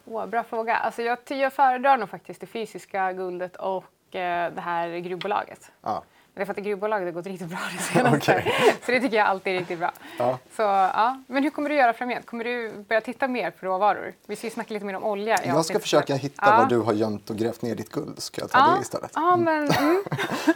Åh, 0.05 0.26
bra 0.26 0.42
fråga. 0.42 0.76
Alltså 0.76 1.02
jag, 1.02 1.18
jag 1.29 1.52
föredrar 1.52 1.96
nog 1.96 2.09
faktiskt 2.09 2.40
det 2.40 2.46
fysiska 2.46 3.12
guldet 3.12 3.57
och 3.57 4.14
eh, 4.16 4.52
det 4.52 4.61
här 4.61 4.88
gruvbolaget. 4.98 5.70
Ja. 5.83 6.02
Det 6.37 6.42
är 6.42 6.46
för 6.46 6.53
att 6.53 6.59
gruvbolaget 6.59 7.07
har 7.07 7.12
gått 7.12 7.27
riktigt 7.27 7.49
bra 7.49 7.59
det 7.77 7.83
senaste. 7.92 8.42
Så 8.87 8.92
det 8.92 9.01
tycker 9.01 9.16
jag 9.16 9.27
alltid 9.27 9.55
är 9.55 9.59
riktigt 9.59 9.79
bra. 9.79 9.92
Ja. 10.18 10.38
Så, 10.57 10.62
ja. 10.62 11.22
Men 11.27 11.42
hur 11.42 11.51
kommer 11.51 11.68
du 11.68 11.75
göra 11.75 11.92
framgent? 11.92 12.27
Kommer 12.27 12.44
du 12.44 12.72
börja 12.88 13.01
titta 13.01 13.29
mer 13.29 13.51
på 13.51 13.66
råvaror? 13.66 14.12
Vi 14.27 14.37
ska 14.37 14.46
ju 14.46 14.51
snacka 14.51 14.75
lite 14.75 14.87
mer 14.87 14.96
om 14.96 15.05
olja. 15.05 15.44
i 15.44 15.49
Jag 15.49 15.64
ska 15.64 15.81
försöka 15.81 16.14
hitta 16.14 16.42
Ja. 16.46 16.57
var 16.57 16.66
du 16.66 16.79
har 16.79 16.92
gömt 16.92 17.31
och 17.31 17.37
grävt 17.37 17.62
ner 17.62 17.75
ditt 17.75 17.90
guld. 17.90 18.22
Ska 18.22 18.40
jag 18.40 18.51
ta 18.51 18.59
Ja, 18.59 18.75
det 18.77 18.83
istället? 18.83 19.11
ja 19.14 19.37
men 19.37 19.70
mm. 19.79 20.03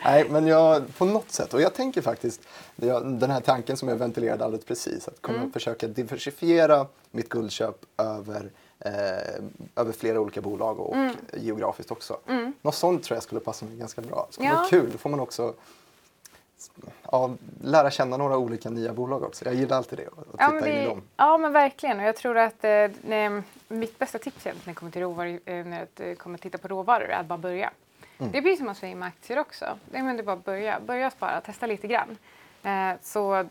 Nej, 0.04 0.26
men 0.30 0.46
jag, 0.46 0.96
på 0.98 1.04
något 1.04 1.30
sätt. 1.32 1.54
Och 1.54 1.60
jag 1.60 1.74
tänker 1.74 2.02
faktiskt, 2.02 2.40
jag- 2.76 3.06
den 3.20 3.30
här 3.30 3.40
tanken 3.40 3.76
som 3.76 3.88
jag 3.88 3.96
ventilerade 3.96 4.44
alldeles 4.44 4.64
precis, 4.66 5.08
att 5.08 5.22
kunna 5.22 5.38
Mm. 5.38 5.52
försöka 5.52 5.86
diversifiera 5.86 6.86
mitt 7.10 7.28
guldköp 7.28 7.76
över, 7.98 8.50
eh, 8.80 8.92
över 9.76 9.92
flera 9.92 10.20
olika 10.20 10.40
bolag 10.40 10.80
och 10.80 10.94
Mm. 10.96 11.16
geografiskt 11.32 11.90
också. 11.90 12.18
Något 12.62 12.74
sånt 12.74 13.02
tror 13.04 13.16
jag 13.16 13.22
skulle 13.22 13.40
passa 13.40 13.64
mig 13.66 13.76
ganska 13.76 14.00
bra. 14.02 14.24
Det 14.28 14.32
skulle 14.34 14.48
Ja. 14.48 14.54
vara 14.54 14.68
kul, 14.68 14.90
då 14.92 14.98
får 14.98 15.10
man 15.10 15.20
också 15.20 15.54
ja, 17.12 17.30
lära 17.62 17.90
känna 17.90 18.16
några 18.16 18.36
olika 18.38 18.70
nya 18.70 18.92
bolag 18.92 19.22
också. 19.22 19.44
Jag 19.44 19.54
gillar 19.54 19.76
alltid 19.76 19.98
det, 19.98 20.06
att 20.06 20.14
titta 20.32 20.36
Ja 20.44 20.50
men, 20.50 20.66
in 20.66 20.74
i 20.74 20.78
det, 20.80 20.84
dem. 20.88 21.02
ja 21.16 21.38
men 21.38 21.52
verkligen. 21.52 21.98
Och 22.00 22.04
jag 22.06 22.16
tror 22.16 22.38
att 22.38 22.64
eh, 22.64 22.88
nej, 23.02 23.42
mitt 23.68 23.98
bästa 23.98 24.18
tips 24.18 24.44
när 24.44 24.54
det 24.64 24.74
kommer 24.74 24.92
till 24.92 25.00
råvaror, 25.02 25.40
eh, 25.44 25.64
när 25.64 25.86
det 25.94 26.14
kommer 26.14 26.34
att 26.34 26.42
titta 26.42 26.58
på 26.58 26.68
råvaror 26.68 27.04
är 27.10 27.20
att 27.20 27.26
bara 27.26 27.38
börja. 27.38 27.70
Mm. 28.18 28.32
Det 28.32 28.38
är 28.38 28.42
precis 28.42 28.58
som 28.58 28.66
man 28.66 28.74
säger 28.74 28.96
med 28.96 29.08
aktier 29.08 29.38
också. 29.38 29.64
Det 29.90 29.98
är, 29.98 30.14
det 30.14 30.22
bara 30.22 30.36
börja. 30.36 30.80
Börja 30.80 31.10
spara, 31.10 31.40
testa 31.40 31.66
lite 31.66 31.86
grann. 31.86 32.16
Eh, 32.62 32.92
så 33.02 33.44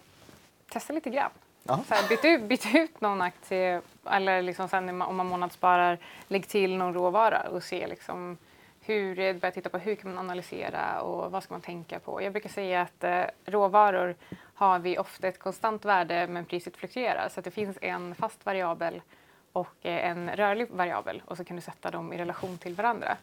testa 0.71 0.93
lite 0.93 1.09
grann. 1.09 1.31
Så 1.65 1.93
här, 1.93 2.09
byt, 2.09 2.25
ut, 2.25 2.41
byt 2.41 2.75
ut 2.75 3.01
någon 3.01 3.21
aktie 3.21 3.81
eller 4.11 4.41
liksom 4.41 4.67
sen 4.67 5.01
om 5.01 5.15
man 5.15 5.25
månadssparar, 5.25 5.97
lägg 6.27 6.47
till 6.47 6.77
någon 6.77 6.93
råvara 6.93 7.41
och 7.49 7.63
se 7.63 7.87
liksom 7.87 8.37
hur, 8.81 9.33
börja 9.33 9.51
titta 9.51 9.69
på 9.69 9.77
hur 9.77 9.95
kan 9.95 10.09
man 10.09 10.19
analysera 10.19 11.01
och 11.01 11.31
vad 11.31 11.43
ska 11.43 11.53
man 11.53 11.61
tänka 11.61 11.99
på. 11.99 12.21
Jag 12.21 12.31
brukar 12.31 12.49
säga 12.49 12.81
att 12.81 13.03
eh, 13.03 13.23
råvaror 13.45 14.15
har 14.53 14.79
vi 14.79 14.97
ofta 14.97 15.27
ett 15.27 15.39
konstant 15.39 15.85
värde 15.85 16.27
men 16.27 16.45
priset 16.45 16.77
fluktuerar 16.77 17.29
så 17.29 17.41
det 17.41 17.51
finns 17.51 17.77
en 17.81 18.15
fast 18.15 18.45
variabel 18.45 19.01
och 19.51 19.75
eh, 19.81 20.09
en 20.09 20.29
rörlig 20.29 20.69
variabel 20.69 21.21
och 21.25 21.37
så 21.37 21.43
kan 21.43 21.55
du 21.55 21.61
sätta 21.61 21.91
dem 21.91 22.13
i 22.13 22.17
relation 22.17 22.57
till 22.57 22.75
varandra. 22.75 23.17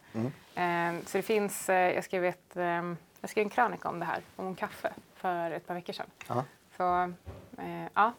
Eh, 0.55 0.93
så 1.05 1.17
det 1.17 1.23
finns, 1.23 1.69
eh, 1.69 1.95
jag 1.95 2.03
skrev, 2.03 2.25
ett, 2.25 2.57
eh, 2.57 2.93
jag 3.21 3.29
skrev 3.29 3.43
en 3.43 3.49
krönika 3.49 3.89
om 3.89 3.99
det 3.99 4.05
här, 4.05 4.21
om 4.35 4.55
kaffe 4.55 4.93
för 5.15 5.51
ett 5.51 5.67
par 5.67 5.75
veckor 5.75 5.93
sedan. 5.93 6.07
Ja. 6.27 6.43
Så, 6.77 7.13
eh, 7.61 7.87
ja. 7.93 8.13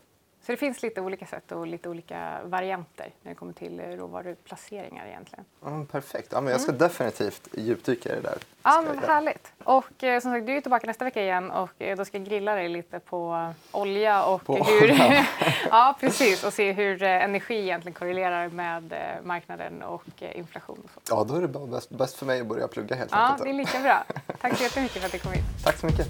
Så 0.49 0.53
det 0.53 0.57
finns 0.57 0.83
lite 0.83 1.01
olika 1.01 1.27
sätt 1.27 1.53
och 1.53 1.67
lite 1.67 1.89
olika 1.89 2.39
varianter 2.45 3.13
när 3.23 3.31
det 3.31 3.35
kommer 3.35 3.53
till 3.53 3.81
råvaruplaceringar 3.81 5.07
egentligen. 5.07 5.45
Ja, 5.65 5.71
men 5.71 5.87
perfekt. 5.87 6.29
Ja, 6.33 6.41
men 6.41 6.53
jag 6.53 6.61
ska 6.61 6.73
definitivt 6.73 7.49
djupdyka 7.57 8.13
i 8.13 8.15
det 8.15 8.21
där. 8.21 8.31
Mm. 8.31 8.41
Ja, 8.63 8.83
men 8.83 8.99
härligt. 8.99 9.53
Och 9.65 10.05
eh, 10.05 10.21
som 10.21 10.33
sagt, 10.33 10.47
du 10.47 10.57
är 10.57 10.61
tillbaka 10.61 10.87
nästa 10.87 11.05
vecka 11.05 11.23
igen 11.23 11.51
och 11.51 11.71
eh, 11.83 11.97
då 11.97 12.05
ska 12.05 12.19
jag 12.19 12.27
grilla 12.27 12.55
dig 12.55 12.69
lite 12.69 13.01
på 13.01 13.53
olja 13.73 14.25
och 14.25 14.45
På 14.45 14.57
hur... 14.57 14.83
olja. 14.83 15.27
ja, 15.71 15.97
precis. 16.01 16.45
Och 16.45 16.53
se 16.53 16.73
hur 16.73 17.03
eh, 17.03 17.25
energi 17.25 17.55
egentligen 17.63 17.95
korrelerar 17.95 18.49
med 18.49 18.93
eh, 18.93 18.99
marknaden 19.25 19.83
och 19.83 20.05
eh, 20.21 20.39
inflation 20.39 20.79
och 20.85 20.91
så. 20.95 21.01
Ja, 21.15 21.25
då 21.25 21.35
är 21.35 21.41
det 21.41 21.49
bara 21.49 21.67
bäst, 21.67 21.91
bäst 21.91 22.17
för 22.17 22.27
mig 22.27 22.41
att 22.41 22.47
börja 22.47 22.69
plugga 22.69 22.97
helt 22.97 23.11
Ja, 23.13 23.19
enkelt. 23.19 23.45
det 23.45 23.51
är 23.51 23.55
lika 23.55 23.81
bra. 23.81 24.05
Tack 24.41 24.57
så 24.57 24.63
jättemycket 24.63 24.99
för 25.01 25.07
att 25.07 25.13
du 25.13 25.19
kom 25.19 25.33
hit. 25.33 25.45
Tack 25.65 25.77
så 25.77 25.87
mycket. 25.87 26.07